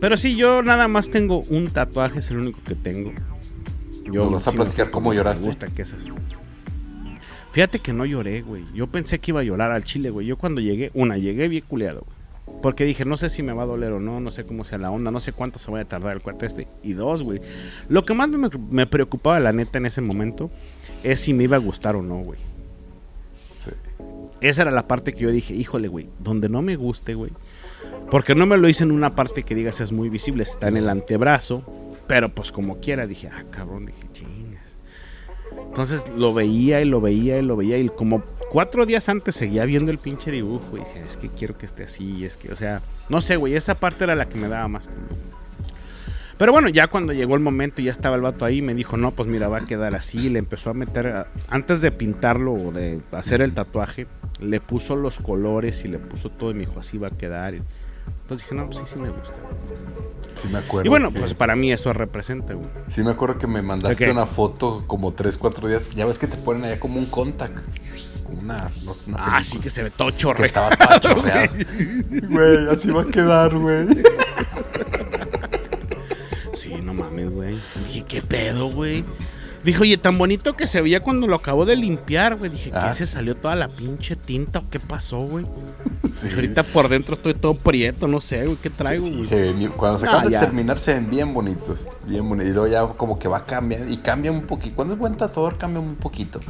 Pero 0.00 0.16
sí, 0.16 0.36
yo 0.36 0.62
nada 0.62 0.88
más 0.88 1.10
tengo 1.10 1.40
un 1.48 1.68
tatuaje, 1.68 2.18
es 2.20 2.30
el 2.30 2.38
único 2.38 2.60
que 2.62 2.74
tengo. 2.74 3.12
Yo 4.10 4.30
vas 4.30 4.46
a 4.48 4.52
platicar 4.52 4.90
cómo 4.90 5.14
lloraste. 5.14 5.42
Me 5.42 5.48
gusta 5.48 5.68
que 5.68 5.82
esas. 5.82 6.04
Fíjate 7.54 7.78
que 7.78 7.92
no 7.92 8.04
lloré, 8.04 8.42
güey. 8.42 8.64
Yo 8.74 8.88
pensé 8.88 9.20
que 9.20 9.30
iba 9.30 9.38
a 9.38 9.44
llorar 9.44 9.70
al 9.70 9.84
chile, 9.84 10.10
güey. 10.10 10.26
Yo 10.26 10.36
cuando 10.36 10.60
llegué, 10.60 10.90
una, 10.92 11.18
llegué 11.18 11.46
bien 11.46 11.62
culeado, 11.68 12.00
güey. 12.04 12.60
Porque 12.60 12.84
dije, 12.84 13.04
no 13.04 13.16
sé 13.16 13.30
si 13.30 13.44
me 13.44 13.52
va 13.52 13.62
a 13.62 13.66
doler 13.66 13.92
o 13.92 14.00
no, 14.00 14.18
no 14.18 14.32
sé 14.32 14.44
cómo 14.44 14.64
sea 14.64 14.76
la 14.76 14.90
onda, 14.90 15.12
no 15.12 15.20
sé 15.20 15.32
cuánto 15.32 15.60
se 15.60 15.70
va 15.70 15.78
a 15.78 15.84
tardar 15.84 16.16
el 16.16 16.20
cuarto 16.20 16.46
este. 16.46 16.66
Y 16.82 16.94
dos, 16.94 17.22
güey. 17.22 17.40
Lo 17.88 18.04
que 18.04 18.12
más 18.12 18.28
me, 18.28 18.86
preocupaba, 18.88 19.38
la 19.38 19.52
neta, 19.52 19.78
en 19.78 19.86
ese 19.86 20.00
momento, 20.00 20.50
es 21.04 21.20
si 21.20 21.32
me 21.32 21.44
iba 21.44 21.54
a 21.54 21.60
gustar 21.60 21.94
o 21.94 22.02
no, 22.02 22.16
güey. 22.18 22.40
Sí. 23.64 23.70
Esa 24.40 24.62
era 24.62 24.72
la 24.72 24.88
parte 24.88 25.12
que 25.12 25.20
yo 25.20 25.30
dije, 25.30 25.54
híjole, 25.54 25.86
güey, 25.86 26.08
donde 26.18 26.48
no 26.48 26.60
me 26.60 26.74
guste, 26.74 27.14
güey. 27.14 27.30
Porque 28.10 28.34
no 28.34 28.46
me 28.46 28.56
lo 28.56 28.68
hice 28.68 28.82
en 28.82 28.90
una 28.90 29.10
parte 29.10 29.44
que 29.44 29.54
digas 29.54 29.80
es 29.80 29.92
muy 29.92 30.08
visible, 30.08 30.42
está 30.42 30.66
en 30.66 30.76
el 30.76 30.88
antebrazo. 30.88 31.62
Pero 32.08 32.34
pues 32.34 32.50
como 32.50 32.80
quiera, 32.80 33.06
dije, 33.06 33.28
ah, 33.28 33.44
cabrón, 33.52 33.86
dije, 33.86 34.08
ching 34.12 34.53
Entonces 35.74 36.08
lo 36.16 36.32
veía 36.32 36.80
y 36.82 36.84
lo 36.84 37.00
veía 37.00 37.36
y 37.40 37.42
lo 37.42 37.56
veía 37.56 37.76
y 37.78 37.88
como 37.88 38.22
cuatro 38.48 38.86
días 38.86 39.08
antes 39.08 39.34
seguía 39.34 39.64
viendo 39.64 39.90
el 39.90 39.98
pinche 39.98 40.30
dibujo 40.30 40.76
y 40.76 40.78
decía, 40.78 41.02
es 41.04 41.16
que 41.16 41.28
quiero 41.28 41.58
que 41.58 41.66
esté 41.66 41.82
así, 41.82 42.24
es 42.24 42.36
que, 42.36 42.52
o 42.52 42.54
sea, 42.54 42.80
no 43.08 43.20
sé, 43.20 43.34
güey, 43.34 43.56
esa 43.56 43.74
parte 43.74 44.04
era 44.04 44.14
la 44.14 44.28
que 44.28 44.38
me 44.38 44.46
daba 44.46 44.68
más. 44.68 44.88
Pero 46.38 46.52
bueno, 46.52 46.68
ya 46.68 46.86
cuando 46.86 47.12
llegó 47.12 47.34
el 47.34 47.40
momento 47.40 47.80
y 47.80 47.86
ya 47.86 47.90
estaba 47.90 48.14
el 48.14 48.22
vato 48.22 48.44
ahí, 48.44 48.62
me 48.62 48.72
dijo, 48.72 48.96
no, 48.96 49.10
pues 49.10 49.28
mira, 49.28 49.48
va 49.48 49.58
a 49.58 49.66
quedar 49.66 49.96
así. 49.96 50.28
Le 50.28 50.38
empezó 50.38 50.70
a 50.70 50.74
meter, 50.74 51.26
antes 51.48 51.80
de 51.80 51.90
pintarlo 51.90 52.52
o 52.52 52.70
de 52.70 53.00
hacer 53.10 53.42
el 53.42 53.52
tatuaje, 53.52 54.06
le 54.40 54.60
puso 54.60 54.94
los 54.94 55.18
colores 55.18 55.84
y 55.84 55.88
le 55.88 55.98
puso 55.98 56.30
todo 56.30 56.52
y 56.52 56.54
me 56.54 56.66
dijo, 56.66 56.78
así 56.78 56.98
va 56.98 57.08
a 57.08 57.18
quedar. 57.18 57.54
Entonces 58.22 58.46
dije, 58.48 58.54
no, 58.54 58.66
pues 58.66 58.78
sí, 58.78 58.84
sí 58.86 59.00
me 59.02 59.10
gusta. 59.10 59.36
Sí 60.42 60.48
me 60.48 60.58
acuerdo. 60.58 60.86
Y 60.86 60.88
bueno, 60.88 61.12
que- 61.12 61.20
pues 61.20 61.34
para 61.34 61.56
mí 61.56 61.70
eso 61.72 61.92
representa, 61.92 62.54
güey. 62.54 62.66
Sí 62.88 63.02
me 63.02 63.10
acuerdo 63.10 63.38
que 63.38 63.46
me 63.46 63.60
mandaste 63.62 64.10
una 64.10 64.26
foto 64.26 64.84
como 64.86 65.12
3, 65.12 65.36
4 65.36 65.68
días. 65.68 65.90
Ya 65.90 66.06
ves 66.06 66.18
que 66.18 66.26
te 66.26 66.36
ponen 66.36 66.64
allá 66.64 66.80
como 66.80 66.98
un 66.98 67.06
contact. 67.06 67.58
Una, 68.26 68.70
no 68.82 68.94
una 69.06 69.36
Ah, 69.36 69.42
sí 69.42 69.58
que 69.58 69.70
se 69.70 69.82
ve 69.82 69.90
todo 69.90 70.10
que 70.10 70.16
chorre. 70.16 70.46
estaba 70.46 70.70
toda 70.76 70.98
chorreada. 71.00 71.50
Güey, 72.28 72.68
así 72.70 72.90
va 72.90 73.02
a 73.02 73.06
quedar, 73.06 73.54
güey. 73.56 73.86
Sí, 76.56 76.74
no 76.82 76.94
mames, 76.94 77.30
güey. 77.30 77.58
Dije, 77.86 78.04
¿qué 78.08 78.22
pedo, 78.22 78.70
güey? 78.70 79.04
Dijo, 79.64 79.82
oye, 79.82 79.96
tan 79.96 80.18
bonito 80.18 80.54
que 80.54 80.66
se 80.66 80.82
veía 80.82 81.00
cuando 81.00 81.26
lo 81.26 81.36
acabó 81.36 81.64
de 81.64 81.74
limpiar, 81.76 82.36
güey. 82.36 82.50
Dije, 82.50 82.70
Ah, 82.74 82.88
¿qué? 82.90 82.94
¿Se 82.98 83.06
sí. 83.06 83.14
salió 83.14 83.34
toda 83.36 83.54
la 83.56 83.68
pinche 83.68 84.14
tinta 84.14 84.58
o 84.60 84.68
qué 84.70 84.78
pasó, 84.80 85.20
güey? 85.20 85.46
Sí. 86.12 86.28
Ahorita 86.32 86.62
por 86.62 86.88
dentro 86.88 87.14
estoy 87.16 87.34
todo 87.34 87.54
prieto, 87.54 88.06
no 88.06 88.20
sé, 88.20 88.44
güey, 88.44 88.56
¿qué 88.62 88.68
traigo, 88.70 89.04
Sí, 89.06 89.12
güey? 89.14 89.24
se 89.24 89.52
bien- 89.54 89.72
cuando 89.72 89.98
se 89.98 90.06
Ah, 90.06 90.10
acaban 90.10 90.26
de 90.26 90.32
ya. 90.32 90.40
terminar 90.40 90.78
se 90.78 90.92
ven 90.94 91.08
bien 91.10 91.32
bonitos, 91.34 91.86
bien 92.06 92.28
bonitos. 92.28 92.50
Y 92.50 92.52
luego 92.54 92.68
ya 92.68 92.86
como 92.86 93.18
que 93.18 93.26
va 93.26 93.44
cambiando 93.46 93.90
y 93.90 93.96
cambia 93.96 94.30
un 94.30 94.42
poquito. 94.42 94.76
Cuando 94.76 94.94
es 94.94 95.00
buen 95.00 95.16
tatuador 95.16 95.56
cambia 95.58 95.80
un 95.80 95.96
poquito. 95.96 96.40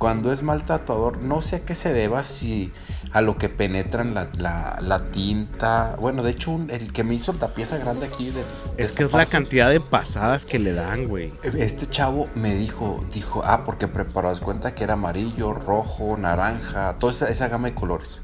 Cuando 0.00 0.32
es 0.32 0.42
mal 0.42 0.62
tatuador, 0.64 1.22
no 1.22 1.42
sé 1.42 1.56
a 1.56 1.60
qué 1.60 1.74
se 1.74 1.92
deba, 1.92 2.22
si 2.22 2.72
a 3.12 3.20
lo 3.20 3.36
que 3.36 3.50
penetran 3.50 4.14
la, 4.14 4.28
la, 4.38 4.78
la 4.80 5.04
tinta. 5.04 5.94
Bueno, 6.00 6.22
de 6.22 6.30
hecho, 6.30 6.52
un- 6.52 6.70
el 6.70 6.90
que 6.94 7.04
me 7.04 7.12
hizo 7.14 7.34
la 7.38 7.48
pieza 7.48 7.76
grande 7.76 8.06
aquí 8.06 8.30
de, 8.30 8.40
de 8.40 8.44
Es 8.78 8.92
que 8.92 9.02
es 9.04 9.12
la 9.12 9.18
parte, 9.18 9.32
cantidad 9.32 9.68
de 9.68 9.78
pasadas 9.78 10.46
que 10.46 10.58
le 10.58 10.72
dan, 10.72 11.06
güey. 11.06 11.34
Este 11.42 11.86
chavo 11.86 12.28
me 12.34 12.54
dijo, 12.54 13.04
dijo, 13.12 13.42
ah, 13.44 13.62
porque 13.66 13.88
preparó, 13.88 14.30
das 14.30 14.40
cuenta 14.40 14.74
que 14.74 14.84
era 14.84 14.94
amarillo, 14.94 15.52
rojo, 15.52 16.16
naranja, 16.16 16.94
toda 16.98 17.12
esa, 17.12 17.28
esa 17.28 17.48
gama 17.48 17.68
de 17.68 17.74
colores. 17.74 18.22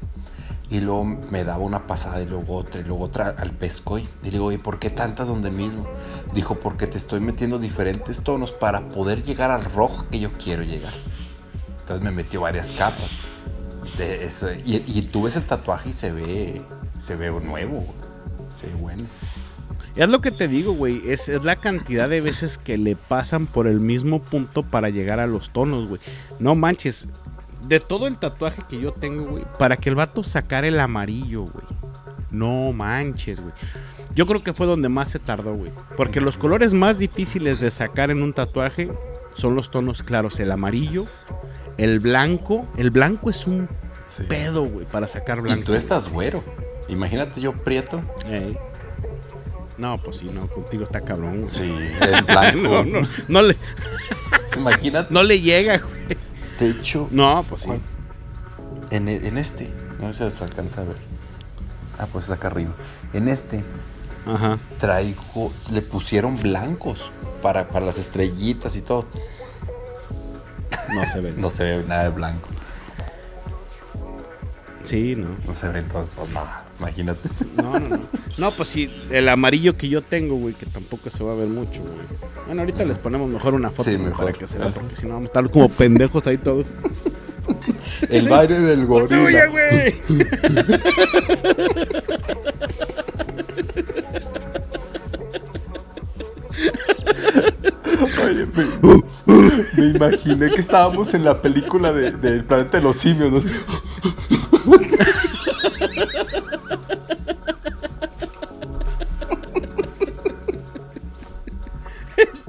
Y 0.71 0.79
luego 0.79 1.05
me 1.05 1.43
daba 1.43 1.63
una 1.63 1.85
pasada 1.85 2.23
y 2.23 2.25
luego 2.25 2.55
otra 2.55 2.81
y 2.81 2.85
luego 2.85 3.03
otra 3.03 3.35
al 3.37 3.51
pescoy. 3.51 4.09
Y 4.23 4.25
le 4.25 4.31
digo, 4.31 4.51
¿y 4.51 4.57
por 4.57 4.79
qué 4.79 4.89
tantas 4.89 5.27
donde 5.27 5.51
mismo? 5.51 5.83
Dijo, 6.33 6.55
porque 6.55 6.87
te 6.87 6.97
estoy 6.97 7.19
metiendo 7.19 7.59
diferentes 7.59 8.23
tonos 8.23 8.51
para 8.51 8.89
poder 8.89 9.21
llegar 9.21 9.51
al 9.51 9.63
rojo 9.63 10.05
que 10.09 10.19
yo 10.19 10.31
quiero 10.33 10.63
llegar. 10.63 10.91
Entonces 11.87 12.03
me 12.03 12.11
metió 12.11 12.41
varias 12.41 12.73
capas. 12.73 13.11
De 13.97 14.25
eso. 14.25 14.51
Y, 14.65 14.83
y 14.85 15.01
tú 15.03 15.23
ves 15.23 15.37
el 15.37 15.43
tatuaje 15.43 15.91
y 15.91 15.93
se 15.93 16.11
ve, 16.11 16.61
se 16.99 17.15
ve 17.15 17.31
nuevo, 17.31 17.85
se 18.59 18.67
ve 18.67 18.73
bueno. 18.73 19.03
Es 19.95 20.09
lo 20.09 20.19
que 20.19 20.31
te 20.31 20.49
digo, 20.49 20.73
güey. 20.73 21.01
Es, 21.09 21.29
es 21.29 21.45
la 21.45 21.55
cantidad 21.55 22.09
de 22.09 22.19
veces 22.19 22.57
que 22.57 22.77
le 22.77 22.97
pasan 22.97 23.47
por 23.47 23.67
el 23.67 23.79
mismo 23.79 24.21
punto 24.21 24.63
para 24.63 24.89
llegar 24.89 25.21
a 25.21 25.27
los 25.27 25.51
tonos, 25.51 25.87
güey. 25.87 26.01
No 26.39 26.55
manches. 26.55 27.07
De 27.69 27.79
todo 27.79 28.05
el 28.07 28.17
tatuaje 28.17 28.63
que 28.69 28.81
yo 28.81 28.91
tengo, 28.91 29.25
güey. 29.25 29.45
Para 29.57 29.77
que 29.77 29.87
el 29.87 29.95
vato 29.95 30.25
sacara 30.25 30.67
el 30.67 30.81
amarillo, 30.81 31.43
güey. 31.43 31.65
No 32.31 32.73
manches, 32.73 33.39
güey. 33.39 33.53
Yo 34.13 34.27
creo 34.27 34.43
que 34.43 34.51
fue 34.51 34.67
donde 34.67 34.89
más 34.89 35.09
se 35.09 35.19
tardó, 35.19 35.55
güey. 35.55 35.71
Porque 35.95 36.19
los 36.19 36.37
colores 36.37 36.73
más 36.73 36.99
difíciles 36.99 37.61
de 37.61 37.71
sacar 37.71 38.11
en 38.11 38.21
un 38.21 38.33
tatuaje 38.33 38.91
son 39.35 39.55
los 39.55 39.71
tonos 39.71 40.03
claros. 40.03 40.39
El 40.39 40.51
amarillo, 40.51 41.05
el 41.77 41.99
blanco. 41.99 42.65
El 42.77 42.91
blanco 42.91 43.29
es 43.29 43.45
un 43.47 43.67
Sí. 44.15 44.23
pedo, 44.23 44.63
güey, 44.65 44.85
para 44.85 45.07
sacar 45.07 45.41
blanco. 45.41 45.61
Y 45.61 45.63
tú 45.65 45.73
estás 45.75 46.09
güero. 46.09 46.43
Imagínate 46.87 47.41
yo 47.41 47.53
prieto. 47.53 48.01
Ey. 48.27 48.57
No, 49.77 50.01
pues 50.01 50.17
sí, 50.17 50.29
no, 50.33 50.47
contigo 50.47 50.83
está 50.83 51.01
cabrón, 51.01 51.41
güey. 51.41 51.51
Sí, 51.53 51.63
el 52.01 52.23
blanco. 52.23 52.59
No, 52.69 52.83
no, 52.83 53.07
no 53.27 53.41
le, 53.43 53.55
Imagínate. 54.57 55.13
no 55.13 55.21
le 55.23 55.39
llega, 55.41 55.77
güey. 55.77 56.17
De 56.59 56.69
hecho, 56.71 57.07
No, 57.11 57.45
pues 57.47 57.61
sí. 57.63 57.69
en, 58.89 59.07
e- 59.07 59.27
en 59.27 59.37
este, 59.37 59.69
no 59.99 60.11
sé 60.13 60.31
si 60.31 60.37
se 60.37 60.43
alcanza 60.43 60.81
a 60.81 60.85
ver. 60.85 60.95
Ah, 61.99 62.07
pues 62.11 62.25
es 62.25 62.31
acá 62.31 62.47
arriba. 62.47 62.71
En 63.13 63.27
este 63.27 63.63
Ajá. 64.25 64.57
traigo, 64.79 65.51
le 65.71 65.81
pusieron 65.81 66.41
blancos 66.41 67.11
para, 67.43 67.67
para 67.67 67.85
las 67.85 67.97
estrellitas 67.99 68.75
y 68.75 68.81
todo. 68.81 69.05
No 70.93 71.05
se 71.07 71.21
ve. 71.21 71.33
No 71.37 71.49
se 71.49 71.63
ve 71.63 71.83
nada 71.87 72.03
de 72.03 72.09
blanco. 72.09 72.47
Sí, 74.83 75.15
no. 75.17 75.27
No 75.45 75.53
se 75.53 75.67
ve 75.69 75.79
entonces, 75.79 76.13
pues 76.15 76.29
nada. 76.31 76.63
Imagínate. 76.79 77.27
No, 77.57 77.79
no, 77.79 77.89
no. 77.97 77.99
No, 78.37 78.51
pues 78.51 78.69
sí, 78.69 78.89
el 79.09 79.27
amarillo 79.29 79.75
que 79.77 79.89
yo 79.89 80.01
tengo, 80.01 80.35
güey, 80.35 80.53
que 80.53 80.65
tampoco 80.67 81.09
se 81.09 81.23
va 81.23 81.33
a 81.33 81.35
ver 81.35 81.47
mucho, 81.47 81.81
güey. 81.81 81.93
Bueno, 82.45 82.61
ahorita 82.61 82.85
les 82.85 82.97
ponemos 82.97 83.29
mejor 83.29 83.55
una 83.55 83.69
foto 83.71 83.89
Sí, 83.89 83.95
güey, 83.95 84.09
mejor. 84.09 84.25
para 84.27 84.37
que 84.37 84.47
se 84.47 84.57
vea, 84.59 84.69
porque 84.69 84.95
si 84.95 85.05
no 85.07 85.13
vamos 85.15 85.23
a 85.25 85.31
estar 85.31 85.49
como 85.51 85.67
pendejos 85.69 86.25
ahí 86.27 86.37
todos. 86.37 86.65
El 88.09 88.29
baile 88.29 88.59
del 88.59 88.85
gorila. 88.85 89.17
¡Tuya, 89.23 89.45
güey! 89.47 89.95
Oye, 98.23 98.45
me, 98.55 98.63
me 98.65 99.01
imaginé 99.97 100.49
que 100.49 100.61
estábamos 100.61 101.13
en 101.13 101.23
la 101.25 101.41
película 101.41 101.91
de- 101.91 102.11
del 102.11 102.43
planeta 102.45 102.77
de 102.77 102.83
los 102.83 102.95
simios. 102.97 103.31
¿no? 103.31 103.41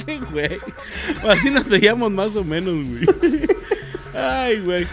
Sí, 0.07 0.19
güey. 0.33 0.59
Así 1.29 1.51
nos 1.51 1.69
veíamos 1.69 2.11
más 2.11 2.37
o 2.37 2.45
menos, 2.45 2.75
güey. 2.75 3.47
Ay, 4.15 4.61
güey. 4.61 4.87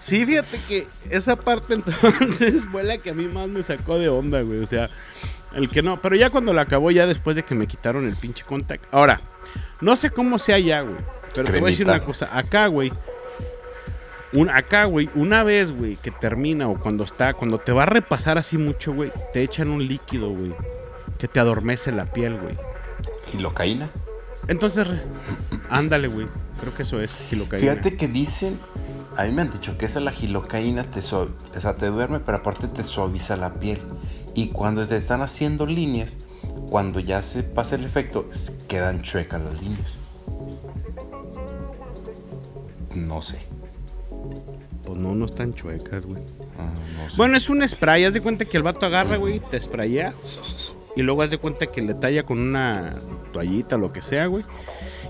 Sí, 0.00 0.26
fíjate 0.26 0.60
que 0.68 0.86
esa 1.10 1.36
parte 1.36 1.74
entonces 1.74 2.66
fue 2.72 2.82
la 2.82 2.98
que 2.98 3.10
a 3.10 3.14
mí 3.14 3.26
más 3.26 3.48
me 3.48 3.62
sacó 3.62 3.98
de 3.98 4.08
onda, 4.08 4.40
güey. 4.42 4.60
O 4.60 4.66
sea, 4.66 4.90
el 5.54 5.68
que 5.70 5.82
no. 5.82 6.00
Pero 6.02 6.16
ya 6.16 6.30
cuando 6.30 6.52
la 6.52 6.62
acabó, 6.62 6.90
ya 6.90 7.06
después 7.06 7.36
de 7.36 7.44
que 7.44 7.54
me 7.54 7.66
quitaron 7.66 8.06
el 8.06 8.16
pinche 8.16 8.44
contact. 8.44 8.84
Ahora, 8.92 9.20
no 9.80 9.94
sé 9.96 10.10
cómo 10.10 10.38
sea 10.38 10.58
ya, 10.58 10.80
güey. 10.82 10.96
Pero 11.34 11.46
te 11.46 11.52
voy 11.52 11.68
a 11.68 11.70
decir 11.70 11.86
Cremita. 11.86 12.04
una 12.04 12.04
cosa. 12.04 12.36
Acá, 12.36 12.66
güey. 12.66 12.92
Un, 14.34 14.48
acá, 14.48 14.84
güey, 14.86 15.10
una 15.14 15.44
vez, 15.44 15.72
güey, 15.72 15.96
que 15.96 16.10
termina 16.10 16.66
o 16.68 16.78
cuando 16.80 17.04
está, 17.04 17.34
cuando 17.34 17.58
te 17.58 17.72
va 17.72 17.82
a 17.82 17.86
repasar 17.86 18.38
así 18.38 18.56
mucho, 18.56 18.94
güey, 18.94 19.12
te 19.32 19.42
echan 19.42 19.68
un 19.68 19.86
líquido, 19.86 20.30
güey, 20.30 20.54
que 21.18 21.28
te 21.28 21.38
adormece 21.38 21.92
la 21.92 22.06
piel, 22.06 22.38
güey. 22.40 22.56
Gilocaína. 23.26 23.90
Entonces, 24.48 24.86
ándale, 25.68 26.08
güey. 26.08 26.28
Creo 26.60 26.74
que 26.74 26.82
eso 26.82 27.00
es 27.00 27.22
gilocaína. 27.28 27.72
Fíjate 27.72 27.96
que 27.96 28.08
dicen, 28.08 28.58
a 29.16 29.24
mí 29.24 29.32
me 29.32 29.42
han 29.42 29.50
dicho 29.50 29.76
que 29.76 29.86
esa 29.86 30.00
la 30.00 30.12
gilocaína 30.12 30.84
te, 30.84 31.00
o 31.00 31.28
sea, 31.60 31.74
te 31.74 31.86
duerme, 31.86 32.20
pero 32.20 32.38
aparte 32.38 32.68
te 32.68 32.84
suaviza 32.84 33.36
la 33.36 33.54
piel. 33.54 33.78
Y 34.34 34.48
cuando 34.48 34.86
te 34.86 34.96
están 34.96 35.20
haciendo 35.20 35.66
líneas, 35.66 36.16
cuando 36.70 37.00
ya 37.00 37.20
se 37.20 37.42
pasa 37.42 37.74
el 37.74 37.84
efecto, 37.84 38.30
quedan 38.68 39.02
chuecas 39.02 39.42
las 39.42 39.60
líneas. 39.60 39.98
No 42.96 43.22
sé. 43.22 43.38
Pues 44.84 44.98
no, 44.98 45.14
no 45.14 45.26
están 45.26 45.54
chuecas, 45.54 46.06
güey. 46.06 46.22
Ah, 46.58 46.72
no 46.96 47.10
sé. 47.10 47.16
Bueno, 47.16 47.36
es 47.36 47.48
un 47.48 47.66
spray. 47.68 48.04
Haz 48.04 48.14
de 48.14 48.20
cuenta 48.20 48.44
que 48.44 48.56
el 48.56 48.62
vato 48.62 48.86
agarra, 48.86 49.16
güey, 49.16 49.40
te 49.40 49.60
sprayea. 49.60 50.12
Y 50.96 51.02
luego 51.02 51.22
haz 51.22 51.30
de 51.30 51.38
cuenta 51.38 51.66
que 51.66 51.80
le 51.80 51.94
talla 51.94 52.24
con 52.24 52.38
una 52.38 52.92
toallita, 53.32 53.76
lo 53.76 53.92
que 53.92 54.02
sea, 54.02 54.26
güey. 54.26 54.44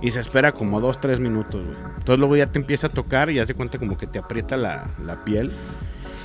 Y 0.00 0.10
se 0.10 0.20
espera 0.20 0.52
como 0.52 0.80
dos, 0.80 1.00
tres 1.00 1.20
minutos, 1.20 1.64
güey. 1.64 1.76
Entonces 1.98 2.18
luego 2.18 2.36
ya 2.36 2.46
te 2.46 2.58
empieza 2.58 2.88
a 2.88 2.90
tocar 2.90 3.30
y 3.30 3.38
haz 3.38 3.48
de 3.48 3.54
cuenta 3.54 3.78
como 3.78 3.96
que 3.96 4.06
te 4.06 4.18
aprieta 4.18 4.56
la, 4.56 4.90
la 5.04 5.24
piel. 5.24 5.50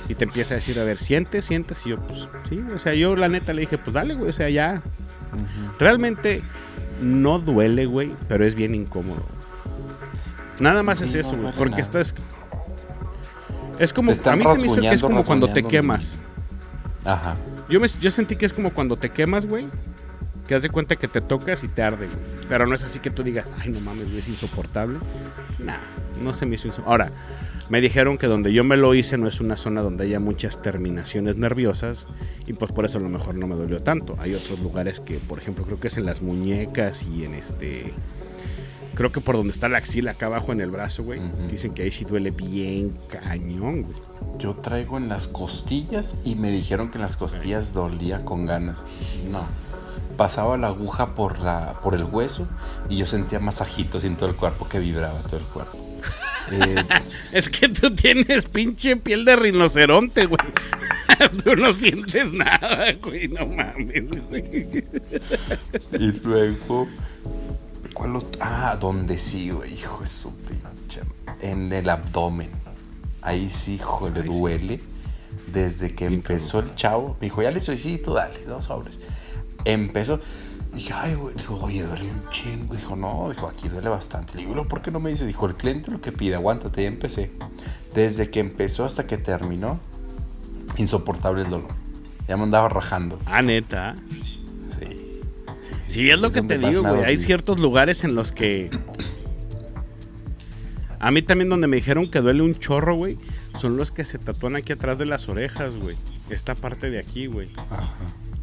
Y 0.08 0.14
te 0.14 0.24
empieza 0.24 0.54
a 0.54 0.56
decir, 0.56 0.78
a 0.80 0.84
ver, 0.84 0.98
sientes, 0.98 1.44
sientes. 1.44 1.84
Y 1.86 1.90
yo, 1.90 1.98
pues, 1.98 2.28
sí, 2.48 2.60
o 2.74 2.78
sea, 2.78 2.94
yo 2.94 3.14
la 3.16 3.28
neta 3.28 3.52
le 3.52 3.62
dije, 3.62 3.78
pues 3.78 3.94
dale, 3.94 4.14
güey, 4.14 4.30
o 4.30 4.32
sea, 4.32 4.48
ya. 4.48 4.82
Realmente 5.78 6.42
no 7.02 7.38
duele, 7.38 7.86
güey, 7.86 8.12
pero 8.26 8.44
es 8.44 8.54
bien 8.54 8.74
incómodo. 8.74 9.22
Nada 10.60 10.82
más 10.82 10.98
Sí, 10.98 11.04
es 11.04 11.14
eso, 11.14 11.36
güey. 11.36 11.52
porque 11.52 11.70
nada. 11.70 11.82
estás. 11.82 12.14
Es 13.78 13.92
como. 13.92 14.10
A 14.12 14.14
mí 14.36 14.44
se 14.44 14.58
me 14.58 14.66
hizo 14.66 14.80
que 14.80 14.88
es 14.90 15.02
como 15.02 15.24
cuando 15.24 15.48
te 15.48 15.62
quemas. 15.62 16.18
Ajá. 17.04 17.36
Yo, 17.68 17.80
me, 17.80 17.88
yo 18.00 18.10
sentí 18.10 18.36
que 18.36 18.46
es 18.46 18.52
como 18.52 18.72
cuando 18.72 18.96
te 18.96 19.10
quemas, 19.10 19.46
güey. 19.46 19.66
Que 20.46 20.54
haz 20.54 20.62
de 20.62 20.70
cuenta 20.70 20.96
que 20.96 21.08
te 21.08 21.20
tocas 21.20 21.62
y 21.62 21.68
te 21.68 21.82
arde, 21.82 22.06
güey. 22.06 22.18
Pero 22.48 22.66
no 22.66 22.74
es 22.74 22.82
así 22.82 22.98
que 23.00 23.10
tú 23.10 23.22
digas, 23.22 23.52
ay, 23.60 23.70
no 23.70 23.80
mames, 23.80 24.06
güey, 24.06 24.18
es 24.18 24.28
insoportable. 24.28 24.98
Nah, 25.58 25.76
no 26.22 26.32
se 26.32 26.46
me 26.46 26.54
hizo 26.54 26.68
insoportable. 26.68 27.04
Ahora, 27.04 27.16
me 27.68 27.82
dijeron 27.82 28.16
que 28.16 28.26
donde 28.26 28.52
yo 28.54 28.64
me 28.64 28.78
lo 28.78 28.94
hice 28.94 29.18
no 29.18 29.28
es 29.28 29.40
una 29.40 29.58
zona 29.58 29.82
donde 29.82 30.04
haya 30.04 30.18
muchas 30.20 30.62
terminaciones 30.62 31.36
nerviosas. 31.36 32.06
Y 32.46 32.54
pues 32.54 32.72
por 32.72 32.86
eso 32.86 32.96
a 32.96 33.02
lo 33.02 33.10
mejor 33.10 33.34
no 33.34 33.46
me 33.46 33.54
dolió 33.56 33.82
tanto. 33.82 34.16
Hay 34.18 34.34
otros 34.34 34.58
lugares 34.60 35.00
que, 35.00 35.18
por 35.18 35.38
ejemplo, 35.38 35.66
creo 35.66 35.78
que 35.78 35.88
es 35.88 35.98
en 35.98 36.06
las 36.06 36.22
muñecas 36.22 37.04
y 37.04 37.24
en 37.24 37.34
este. 37.34 37.92
Creo 38.98 39.12
que 39.12 39.20
por 39.20 39.36
donde 39.36 39.52
está 39.52 39.68
la 39.68 39.78
axila 39.78 40.10
acá 40.10 40.26
abajo 40.26 40.50
en 40.50 40.60
el 40.60 40.72
brazo, 40.72 41.04
güey. 41.04 41.20
Dicen 41.48 41.72
que 41.72 41.82
ahí 41.82 41.92
sí 41.92 42.04
duele 42.04 42.32
bien 42.32 42.98
cañón, 43.08 43.82
güey. 43.84 43.96
Yo 44.40 44.54
traigo 44.56 44.96
en 44.96 45.08
las 45.08 45.28
costillas 45.28 46.16
y 46.24 46.34
me 46.34 46.50
dijeron 46.50 46.90
que 46.90 46.96
en 46.96 47.02
las 47.02 47.16
costillas 47.16 47.72
dolía 47.72 48.24
con 48.24 48.44
ganas. 48.44 48.82
No. 49.30 49.46
Pasaba 50.16 50.58
la 50.58 50.66
aguja 50.66 51.14
por, 51.14 51.38
la, 51.38 51.78
por 51.80 51.94
el 51.94 52.02
hueso 52.02 52.48
y 52.88 52.96
yo 52.96 53.06
sentía 53.06 53.38
masajitos 53.38 54.02
en 54.02 54.16
todo 54.16 54.30
el 54.30 54.34
cuerpo 54.34 54.68
que 54.68 54.80
vibraba 54.80 55.20
todo 55.20 55.36
el 55.38 55.46
cuerpo. 55.46 55.78
Eh, 56.50 56.76
Es 57.32 57.50
que 57.50 57.68
tú 57.68 57.94
tienes 57.94 58.46
pinche 58.46 58.96
piel 58.96 59.26
de 59.26 59.36
rinoceronte, 59.36 60.24
güey. 60.24 60.40
Tú 61.44 61.54
no 61.56 61.72
sientes 61.74 62.32
nada, 62.32 62.90
güey. 63.02 63.28
No 63.28 63.46
mames, 63.46 64.10
güey. 64.28 64.86
y 65.92 66.12
luego. 66.24 66.88
¿Cuál 67.98 68.14
otro? 68.14 68.40
Ah, 68.40 68.76
donde 68.80 69.18
sí, 69.18 69.50
güey. 69.50 69.74
Hijo 69.74 69.98
de 70.00 70.06
su 70.06 70.32
pinche. 70.36 71.00
En 71.40 71.72
el 71.72 71.90
abdomen. 71.90 72.48
Ahí 73.22 73.50
sí, 73.50 73.74
hijo, 73.74 74.08
le 74.08 74.22
duele. 74.22 74.80
Desde 75.52 75.92
que 75.92 76.04
empezó 76.06 76.60
el 76.60 76.72
chavo. 76.76 77.16
Me 77.20 77.26
dijo, 77.26 77.42
ya 77.42 77.50
le 77.50 77.60
soy, 77.60 77.76
sí, 77.76 77.98
tú 77.98 78.14
dale, 78.14 78.44
dos 78.44 78.66
sobres. 78.66 79.00
Empezó. 79.64 80.20
Dije, 80.72 80.92
ay, 80.94 81.16
güey. 81.16 81.34
Dijo, 81.34 81.56
oye, 81.56 81.82
duele 81.82 82.04
un 82.04 82.30
chingo. 82.30 82.76
Dijo, 82.76 82.94
no, 82.94 83.30
dijo, 83.30 83.48
aquí 83.48 83.68
duele 83.68 83.88
bastante. 83.88 84.34
Le 84.36 84.42
digo, 84.42 84.54
"¿No, 84.54 84.68
¿por 84.68 84.80
qué 84.80 84.92
no 84.92 85.00
me 85.00 85.10
dice? 85.10 85.26
Dijo, 85.26 85.46
el 85.46 85.56
cliente 85.56 85.90
lo 85.90 86.00
que 86.00 86.12
pide, 86.12 86.36
aguántate, 86.36 86.82
ya 86.82 86.88
empecé. 86.88 87.32
Desde 87.94 88.30
que 88.30 88.38
empezó 88.38 88.84
hasta 88.84 89.08
que 89.08 89.18
terminó, 89.18 89.80
insoportable 90.76 91.42
el 91.42 91.50
dolor. 91.50 91.74
Ya 92.28 92.36
me 92.36 92.44
andaba 92.44 92.68
rajando. 92.68 93.18
Ah, 93.26 93.42
neta. 93.42 93.96
Sí. 95.88 95.94
Sí, 96.00 96.10
es 96.10 96.18
lo 96.20 96.30
que 96.30 96.42
te 96.42 96.58
digo, 96.58 96.82
güey. 96.82 97.04
Hay 97.04 97.18
ciertos 97.18 97.58
lugares 97.60 98.04
en 98.04 98.14
los 98.14 98.30
que. 98.32 98.70
A 101.00 101.10
mí 101.10 101.22
también 101.22 101.48
donde 101.48 101.66
me 101.68 101.76
dijeron 101.76 102.10
que 102.10 102.20
duele 102.20 102.42
un 102.42 102.54
chorro, 102.54 102.94
güey, 102.96 103.18
son 103.58 103.76
los 103.76 103.92
que 103.92 104.04
se 104.04 104.18
tatúan 104.18 104.56
aquí 104.56 104.72
atrás 104.72 104.98
de 104.98 105.06
las 105.06 105.28
orejas, 105.28 105.76
güey. 105.76 105.96
Esta 106.28 106.54
parte 106.54 106.90
de 106.90 106.98
aquí, 106.98 107.26
güey. 107.26 107.50
Ajá. 107.70 107.94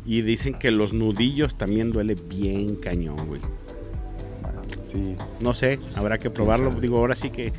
Y 0.06 0.22
dicen 0.22 0.54
que 0.54 0.72
los 0.72 0.94
nudillos 0.94 1.58
también 1.58 1.92
duele 1.92 2.16
bien 2.30 2.76
cañón, 2.78 3.18
güey. 3.28 3.42
Sí. 4.92 5.16
No 5.42 5.54
sé, 5.54 5.80
habrá 5.96 6.18
que 6.18 6.30
probarlo. 6.30 6.72
Digo, 6.72 6.98
ahora 6.98 7.16
sí 7.16 7.30
que. 7.30 7.52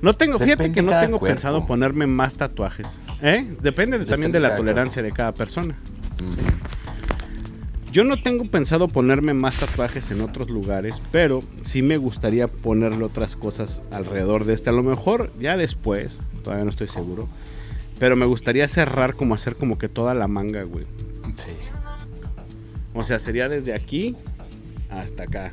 No 0.00 0.14
tengo, 0.14 0.38
fíjate 0.38 0.70
que 0.70 0.82
no 0.82 0.90
tengo 1.00 1.18
cuerpo. 1.18 1.34
pensado 1.34 1.66
ponerme 1.66 2.06
más 2.06 2.34
tatuajes. 2.36 3.00
¿Eh? 3.22 3.56
Depende, 3.62 3.98
de- 3.98 4.04
también 4.04 4.30
de 4.32 4.38
la 4.40 4.54
tolerancia 4.54 5.02
de 5.02 5.10
cada 5.12 5.32
persona. 5.34 5.76
Mm. 6.20 6.83
Yo 7.94 8.02
no 8.02 8.20
tengo 8.20 8.44
pensado 8.50 8.88
ponerme 8.88 9.34
más 9.34 9.56
tatuajes 9.56 10.10
en 10.10 10.20
otros 10.20 10.50
lugares, 10.50 11.00
pero 11.12 11.38
sí 11.62 11.80
me 11.80 11.96
gustaría 11.96 12.48
ponerle 12.48 13.04
otras 13.04 13.36
cosas 13.36 13.82
alrededor 13.92 14.46
de 14.46 14.54
este. 14.54 14.68
A 14.70 14.72
lo 14.72 14.82
mejor 14.82 15.30
ya 15.38 15.56
después, 15.56 16.20
todavía 16.42 16.64
no 16.64 16.70
estoy 16.70 16.88
seguro. 16.88 17.28
Pero 18.00 18.16
me 18.16 18.26
gustaría 18.26 18.66
cerrar 18.66 19.14
como 19.14 19.36
hacer 19.36 19.54
como 19.54 19.78
que 19.78 19.88
toda 19.88 20.12
la 20.14 20.26
manga, 20.26 20.64
güey. 20.64 20.86
Sí. 21.36 21.52
O 22.94 23.04
sea, 23.04 23.20
sería 23.20 23.48
desde 23.48 23.72
aquí 23.74 24.16
hasta 24.90 25.22
acá. 25.22 25.52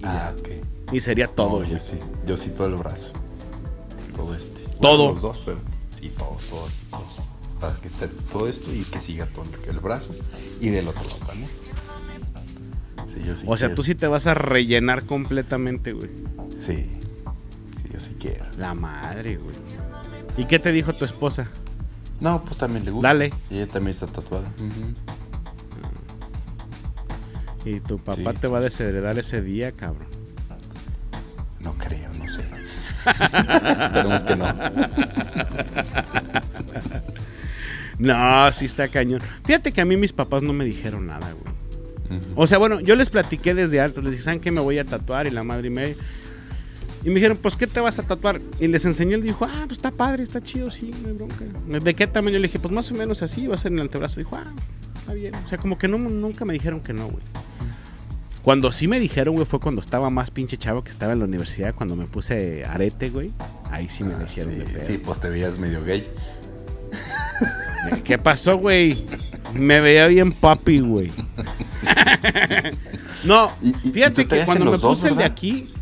Y, 0.00 0.04
Ah, 0.04 0.34
ya. 0.36 0.42
ok. 0.42 0.94
Y 0.94 0.98
sería 0.98 1.28
todo. 1.28 1.60
No, 1.62 1.68
yo 1.68 1.78
sí. 1.78 1.96
Yo 2.26 2.36
sí 2.36 2.50
todo 2.50 2.66
el 2.66 2.74
brazo. 2.74 3.12
Todo 4.16 4.34
este. 4.34 4.62
Todo. 4.80 5.12
los 5.12 5.22
dos, 5.22 5.38
pero 5.44 5.58
sí, 6.00 6.10
todo, 6.18 6.36
todo, 6.50 6.66
todo. 6.90 7.04
Para 7.60 7.74
que 7.76 7.86
esté 7.86 8.08
todo 8.32 8.48
esto 8.48 8.74
y 8.74 8.82
que 8.82 9.00
siga 9.00 9.26
todo 9.26 9.44
el- 9.44 9.70
el 9.76 9.78
brazo. 9.80 10.12
Y 10.60 10.70
del 10.70 10.88
otro 10.88 11.04
lado 11.04 11.18
también. 11.24 11.48
Sí, 13.18 13.24
yo 13.26 13.36
sí 13.36 13.44
o 13.48 13.56
sea, 13.56 13.68
quiero. 13.68 13.74
tú 13.76 13.82
sí 13.82 13.94
te 13.94 14.06
vas 14.06 14.26
a 14.26 14.34
rellenar 14.34 15.04
completamente, 15.06 15.92
güey. 15.92 16.08
Sí. 16.66 16.86
Sí, 17.82 17.88
yo 17.92 18.00
sí 18.00 18.16
quiero. 18.20 18.44
La 18.58 18.74
madre, 18.74 19.36
güey. 19.36 19.56
¿Y 20.36 20.44
qué 20.46 20.58
te 20.58 20.70
dijo 20.72 20.92
tu 20.94 21.04
esposa? 21.04 21.48
No, 22.20 22.42
pues 22.42 22.56
también 22.58 22.84
le 22.84 22.90
gusta. 22.90 23.08
Dale. 23.08 23.32
Y 23.50 23.56
ella 23.56 23.66
también 23.68 23.90
está 23.90 24.06
tatuada. 24.06 24.48
Y 27.64 27.80
tu 27.80 27.98
papá 27.98 28.32
Sí. 28.32 28.38
te 28.40 28.46
va 28.48 28.58
a 28.58 28.60
desheredar 28.60 29.18
ese 29.18 29.42
día, 29.42 29.72
cabrón. 29.72 30.06
No 31.60 31.72
creo, 31.74 32.08
no 32.18 32.26
sé. 32.28 32.42
Esperemos 33.82 34.22
que 34.22 34.36
no. 34.36 34.46
No, 37.98 38.52
sí 38.52 38.66
está 38.66 38.86
cañón. 38.86 39.20
Fíjate 39.44 39.72
que 39.72 39.80
a 39.80 39.84
mí 39.84 39.96
mis 39.96 40.12
papás 40.12 40.40
no 40.44 40.52
me 40.52 40.64
dijeron 40.64 41.08
nada, 41.08 41.32
güey. 41.32 41.47
O 42.34 42.46
sea, 42.46 42.58
bueno, 42.58 42.80
yo 42.80 42.96
les 42.96 43.10
platiqué 43.10 43.54
desde 43.54 43.80
alto. 43.80 44.00
Les 44.02 44.12
dije, 44.12 44.22
¿saben 44.24 44.40
qué 44.40 44.50
me 44.50 44.60
voy 44.60 44.78
a 44.78 44.84
tatuar? 44.84 45.26
Y 45.26 45.30
la 45.30 45.44
madre 45.44 45.68
y 45.68 45.70
media. 45.70 45.96
Y 47.04 47.08
me 47.10 47.16
dijeron, 47.16 47.38
pues, 47.40 47.54
¿qué 47.56 47.66
te 47.66 47.80
vas 47.80 47.98
a 47.98 48.02
tatuar? 48.02 48.40
Y 48.58 48.66
les 48.66 48.84
enseñé, 48.84 49.14
él 49.14 49.22
dijo, 49.22 49.44
ah, 49.44 49.64
pues 49.66 49.78
está 49.78 49.90
padre, 49.90 50.22
está 50.24 50.40
chido, 50.40 50.70
sí, 50.70 50.92
no 51.02 51.08
hay 51.08 51.14
bronca. 51.14 51.44
¿De 51.66 51.94
qué 51.94 52.06
tamaño? 52.06 52.38
Le 52.38 52.48
dije, 52.48 52.58
pues 52.58 52.72
más 52.74 52.90
o 52.90 52.94
menos 52.94 53.22
así, 53.22 53.46
va 53.46 53.54
a 53.54 53.58
ser 53.58 53.70
en 53.72 53.78
el 53.78 53.82
antebrazo. 53.84 54.18
Dijo, 54.20 54.36
ah, 54.36 54.44
está 54.98 55.12
bien. 55.14 55.34
O 55.34 55.48
sea, 55.48 55.58
como 55.58 55.78
que 55.78 55.86
no, 55.88 55.96
nunca 55.98 56.44
me 56.44 56.52
dijeron 56.52 56.80
que 56.80 56.92
no, 56.92 57.06
güey. 57.08 57.22
Cuando 58.42 58.72
sí 58.72 58.88
me 58.88 58.98
dijeron, 58.98 59.34
güey, 59.34 59.46
fue 59.46 59.60
cuando 59.60 59.80
estaba 59.80 60.08
más 60.10 60.30
pinche 60.30 60.56
chavo 60.56 60.82
que 60.82 60.90
estaba 60.90 61.12
en 61.12 61.18
la 61.20 61.26
universidad, 61.26 61.74
cuando 61.74 61.94
me 61.96 62.06
puse 62.06 62.64
arete, 62.64 63.10
güey. 63.10 63.30
Ahí 63.70 63.88
sí 63.88 64.04
me 64.04 64.14
Ah, 64.14 64.22
hicieron 64.26 64.54
sí, 64.54 64.60
de 64.60 64.64
pedo. 64.66 64.86
sí, 64.86 64.98
pues 64.98 65.20
te 65.20 65.28
veías 65.28 65.58
medio 65.58 65.84
gay. 65.84 66.06
¿Qué 68.04 68.18
pasó, 68.18 68.56
güey? 68.56 69.04
Me 69.54 69.80
veía 69.80 70.06
bien 70.08 70.32
papi, 70.32 70.80
güey. 70.80 71.10
no, 73.24 73.52
¿Y- 73.62 73.68
y- 73.70 73.76
y 73.84 73.90
fíjate 73.92 74.26
que 74.26 74.44
cuando 74.44 74.64
me 74.66 74.70
dos, 74.78 74.98
puse 74.98 75.08
el 75.08 75.16
de 75.16 75.24
aquí, 75.24 75.72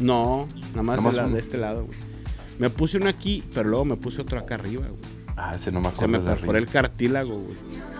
no, 0.00 0.46
nada 0.70 0.82
más, 0.82 0.96
Nomás 0.96 1.14
de, 1.14 1.20
la- 1.20 1.26
uno. 1.26 1.34
de 1.34 1.40
este 1.40 1.56
lado, 1.58 1.84
güey. 1.86 1.98
Me 2.58 2.70
puse 2.70 2.96
uno 2.98 3.08
aquí, 3.08 3.44
pero 3.54 3.68
luego 3.68 3.84
me 3.84 3.96
puse 3.96 4.22
otro 4.22 4.38
acá 4.38 4.54
arriba, 4.54 4.86
güey. 4.88 5.00
Ah, 5.36 5.52
ese 5.54 5.70
no 5.70 5.80
me 5.80 5.88
Se 5.88 5.94
acuerdo. 5.94 6.12
me 6.12 6.18
de 6.18 6.24
arriba. 6.24 6.36
perforé 6.36 6.58
el 6.60 6.66
cartílago, 6.68 7.38
güey. 7.40 7.56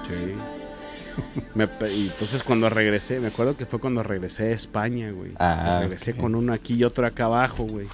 Sí. 0.06 0.34
Me 1.54 1.66
y 1.94 2.08
entonces 2.08 2.42
cuando 2.42 2.68
regresé, 2.68 3.20
me 3.20 3.28
acuerdo 3.28 3.56
que 3.56 3.64
fue 3.64 3.78
cuando 3.78 4.02
regresé 4.02 4.44
de 4.44 4.52
España, 4.52 5.10
güey. 5.12 5.32
Ah, 5.38 5.78
regresé 5.80 6.14
con 6.14 6.34
uno 6.34 6.52
aquí 6.52 6.74
y 6.74 6.84
otro 6.84 7.06
acá 7.06 7.24
abajo, 7.24 7.64
güey. 7.64 7.86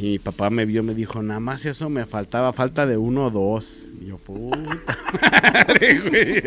Y 0.00 0.12
mi 0.12 0.18
papá 0.18 0.48
me 0.48 0.64
vio, 0.64 0.82
me 0.82 0.94
dijo, 0.94 1.22
nada 1.22 1.40
más 1.40 1.66
eso 1.66 1.90
me 1.90 2.06
faltaba, 2.06 2.54
falta 2.54 2.86
de 2.86 2.96
uno 2.96 3.26
o 3.26 3.30
dos. 3.30 3.88
Y 4.00 4.06
yo, 4.06 4.16
puta 4.16 4.58
madre, 5.52 6.00
güey. 6.00 6.42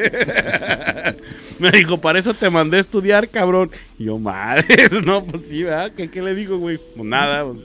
Me 1.60 1.70
dijo, 1.70 2.02
para 2.02 2.18
eso 2.18 2.34
te 2.34 2.50
mandé 2.50 2.78
a 2.78 2.80
estudiar, 2.80 3.30
cabrón. 3.30 3.70
Y 4.00 4.06
yo, 4.06 4.18
madre, 4.18 4.66
no, 5.06 5.24
pues 5.24 5.46
sí, 5.46 5.62
¿verdad? 5.62 5.92
¿Qué, 5.92 6.10
qué 6.10 6.24
le 6.24 6.34
digo, 6.34 6.58
güey? 6.58 6.80
Pues 6.96 7.08
nada, 7.08 7.46
pues. 7.46 7.60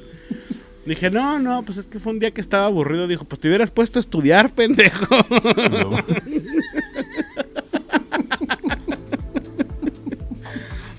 Dije, 0.84 1.10
no, 1.10 1.38
no, 1.38 1.62
pues 1.62 1.78
es 1.78 1.86
que 1.86 1.98
fue 1.98 2.12
un 2.12 2.18
día 2.18 2.32
que 2.32 2.42
estaba 2.42 2.66
aburrido. 2.66 3.08
Dijo, 3.08 3.24
pues 3.24 3.40
te 3.40 3.48
hubieras 3.48 3.70
puesto 3.70 3.98
a 3.98 4.00
estudiar, 4.00 4.52
pendejo. 4.52 5.06
No. 5.70 5.96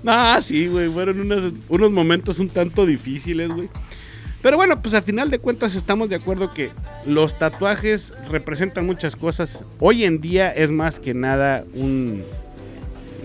Ah, 0.08 0.40
sí, 0.42 0.68
güey. 0.68 0.90
Fueron 0.90 1.20
unos, 1.20 1.54
unos 1.68 1.92
momentos 1.92 2.40
un 2.40 2.50
tanto 2.50 2.88
difíciles, 2.88 3.50
güey. 3.50 3.70
Pero 4.42 4.56
bueno, 4.56 4.82
pues 4.82 4.94
al 4.94 5.04
final 5.04 5.30
de 5.30 5.40
cuentas 5.40 5.76
estamos 5.76 6.08
de 6.10 6.16
acuerdo 6.16 6.50
que 6.52 6.72
los 7.06 7.38
tatuajes 7.38 8.14
representan 8.30 8.86
muchas 8.86 9.16
cosas. 9.16 9.66
Hoy 9.80 10.06
en 10.06 10.22
día 10.22 10.50
es 10.50 10.72
más 10.72 11.00
que 11.02 11.14
nada 11.14 11.66
un, 11.74 12.24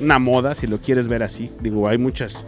una 0.02 0.18
moda, 0.18 0.54
si 0.56 0.66
lo 0.66 0.80
quieres 0.80 1.06
ver 1.06 1.22
así. 1.22 1.52
Digo, 1.60 1.88
hay 1.88 1.98
muchos 1.98 2.46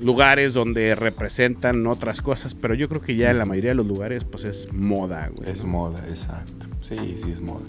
lugares 0.00 0.52
donde 0.54 0.94
representan 0.96 1.86
otras 1.86 2.22
cosas, 2.22 2.54
pero 2.54 2.74
yo 2.74 2.88
creo 2.88 3.02
que 3.02 3.14
ya 3.14 3.30
en 3.30 3.38
la 3.38 3.44
mayoría 3.44 3.70
de 3.70 3.76
los 3.76 3.86
lugares 3.86 4.24
pues 4.24 4.44
es 4.44 4.72
moda, 4.72 5.30
güey. 5.32 5.48
Es 5.50 5.62
moda, 5.62 6.02
exacto. 6.08 6.66
Sí, 6.82 6.96
sí 7.22 7.30
es 7.30 7.40
moda. 7.40 7.66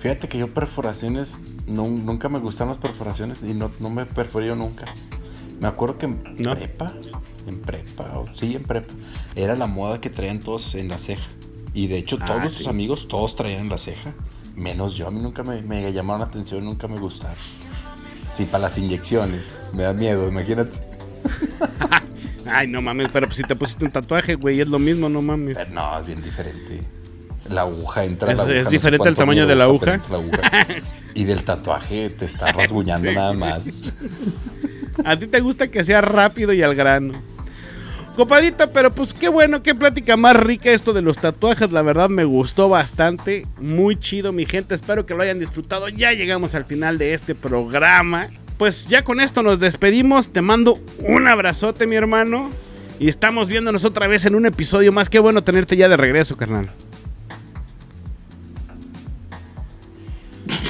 Fíjate 0.00 0.26
que 0.26 0.38
yo 0.38 0.48
perforaciones, 0.52 1.36
no- 1.68 1.86
nunca 1.88 2.28
me 2.28 2.40
gustaron 2.40 2.70
las 2.70 2.78
perforaciones 2.78 3.42
y 3.44 3.54
no, 3.54 3.70
no 3.78 3.90
me 3.90 4.04
perforé 4.04 4.54
nunca. 4.56 4.86
Me 5.60 5.68
acuerdo 5.68 5.98
que 5.98 6.06
en 6.06 6.22
¿No? 6.38 6.56
prepa, 6.56 6.92
en 7.46 7.60
prepa, 7.60 8.04
o 8.18 8.24
sí, 8.34 8.54
en 8.56 8.62
prepa, 8.64 8.94
era 9.34 9.56
la 9.56 9.66
moda 9.66 10.00
que 10.00 10.10
traían 10.10 10.40
todos 10.40 10.74
en 10.74 10.88
la 10.88 10.98
ceja. 10.98 11.24
Y 11.74 11.88
de 11.88 11.98
hecho 11.98 12.18
Ah, 12.20 12.26
todos 12.26 12.52
sí. 12.52 12.58
sus 12.58 12.68
amigos, 12.68 13.08
todos 13.08 13.34
traían 13.36 13.68
la 13.68 13.78
ceja. 13.78 14.12
Menos 14.54 14.94
yo, 14.96 15.08
a 15.08 15.10
mí 15.10 15.20
nunca 15.20 15.42
me, 15.42 15.60
me 15.62 15.92
llamaron 15.92 16.20
la 16.20 16.26
atención, 16.26 16.64
nunca 16.64 16.86
me 16.86 16.96
gustaron. 16.98 17.36
Sí, 18.30 18.44
para 18.44 18.62
las 18.62 18.78
inyecciones. 18.78 19.46
Me 19.72 19.82
da 19.84 19.92
miedo, 19.92 20.26
imagínate. 20.28 20.72
Ay, 22.46 22.66
no 22.68 22.82
mames, 22.82 23.08
pero 23.12 23.26
pues 23.26 23.38
si 23.38 23.42
te 23.42 23.56
pusiste 23.56 23.84
un 23.84 23.90
tatuaje, 23.90 24.34
güey, 24.34 24.60
es 24.60 24.68
lo 24.68 24.78
mismo, 24.78 25.08
no 25.08 25.22
mames. 25.22 25.56
Pero 25.56 25.70
no, 25.70 25.98
es 25.98 26.06
bien 26.06 26.22
diferente. 26.22 26.82
La 27.48 27.62
aguja 27.62 28.04
entra. 28.04 28.30
¿Es- 28.32 28.36
la 28.38 28.44
aguja, 28.44 28.56
es 28.58 28.64
no 28.64 28.70
sé 28.70 28.76
diferente 28.76 29.08
el 29.08 29.14
cuánto 29.14 29.18
tamaño 29.20 29.46
de 29.46 29.62
aguja? 29.62 30.00
la 30.10 30.16
aguja. 30.16 30.40
Y 31.16 31.22
del 31.22 31.44
tatuaje 31.44 32.10
te 32.10 32.24
está 32.24 32.50
rasguñando 32.50 33.12
nada 33.12 33.32
más. 33.34 33.92
A 35.04 35.16
ti 35.16 35.28
te 35.28 35.38
gusta 35.40 35.68
que 35.68 35.84
sea 35.84 36.00
rápido 36.00 36.52
y 36.52 36.60
al 36.62 36.74
grano. 36.74 37.12
Compadrito, 38.16 38.72
pero 38.72 38.94
pues 38.94 39.12
qué 39.12 39.28
bueno, 39.28 39.62
qué 39.64 39.74
plática 39.74 40.16
más 40.16 40.36
rica 40.36 40.70
esto 40.70 40.92
de 40.92 41.02
los 41.02 41.18
tatuajes. 41.18 41.72
La 41.72 41.82
verdad 41.82 42.08
me 42.08 42.22
gustó 42.24 42.68
bastante. 42.68 43.44
Muy 43.58 43.96
chido, 43.96 44.32
mi 44.32 44.46
gente. 44.46 44.76
Espero 44.76 45.04
que 45.04 45.14
lo 45.14 45.22
hayan 45.22 45.40
disfrutado. 45.40 45.88
Ya 45.88 46.12
llegamos 46.12 46.54
al 46.54 46.64
final 46.64 46.96
de 46.96 47.14
este 47.14 47.34
programa. 47.34 48.28
Pues 48.56 48.86
ya 48.86 49.02
con 49.02 49.20
esto 49.20 49.42
nos 49.42 49.58
despedimos. 49.58 50.32
Te 50.32 50.42
mando 50.42 50.78
un 51.00 51.26
abrazote, 51.26 51.88
mi 51.88 51.96
hermano. 51.96 52.50
Y 53.00 53.08
estamos 53.08 53.48
viéndonos 53.48 53.84
otra 53.84 54.06
vez 54.06 54.24
en 54.26 54.36
un 54.36 54.46
episodio 54.46 54.92
más. 54.92 55.10
Qué 55.10 55.18
bueno 55.18 55.42
tenerte 55.42 55.76
ya 55.76 55.88
de 55.88 55.96
regreso, 55.96 56.36
carnal. 56.36 56.70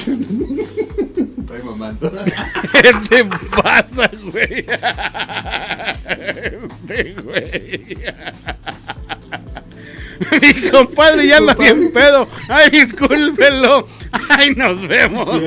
Estoy 0.07 1.61
mamando. 1.63 2.11
¿Qué 2.81 2.91
te 3.07 3.23
pasa, 3.61 4.09
güey? 4.31 4.65
Mi 10.41 10.53
compadre 10.71 11.27
ya 11.27 11.37
anda 11.37 11.53
bien 11.55 11.91
pedo. 11.91 12.27
Ay, 12.47 12.69
discúlpelo. 12.69 13.87
Ay, 14.29 14.55
nos 14.55 14.87
vemos. 14.87 15.41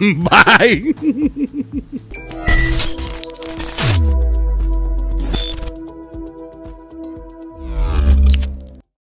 Bye. 0.00 0.94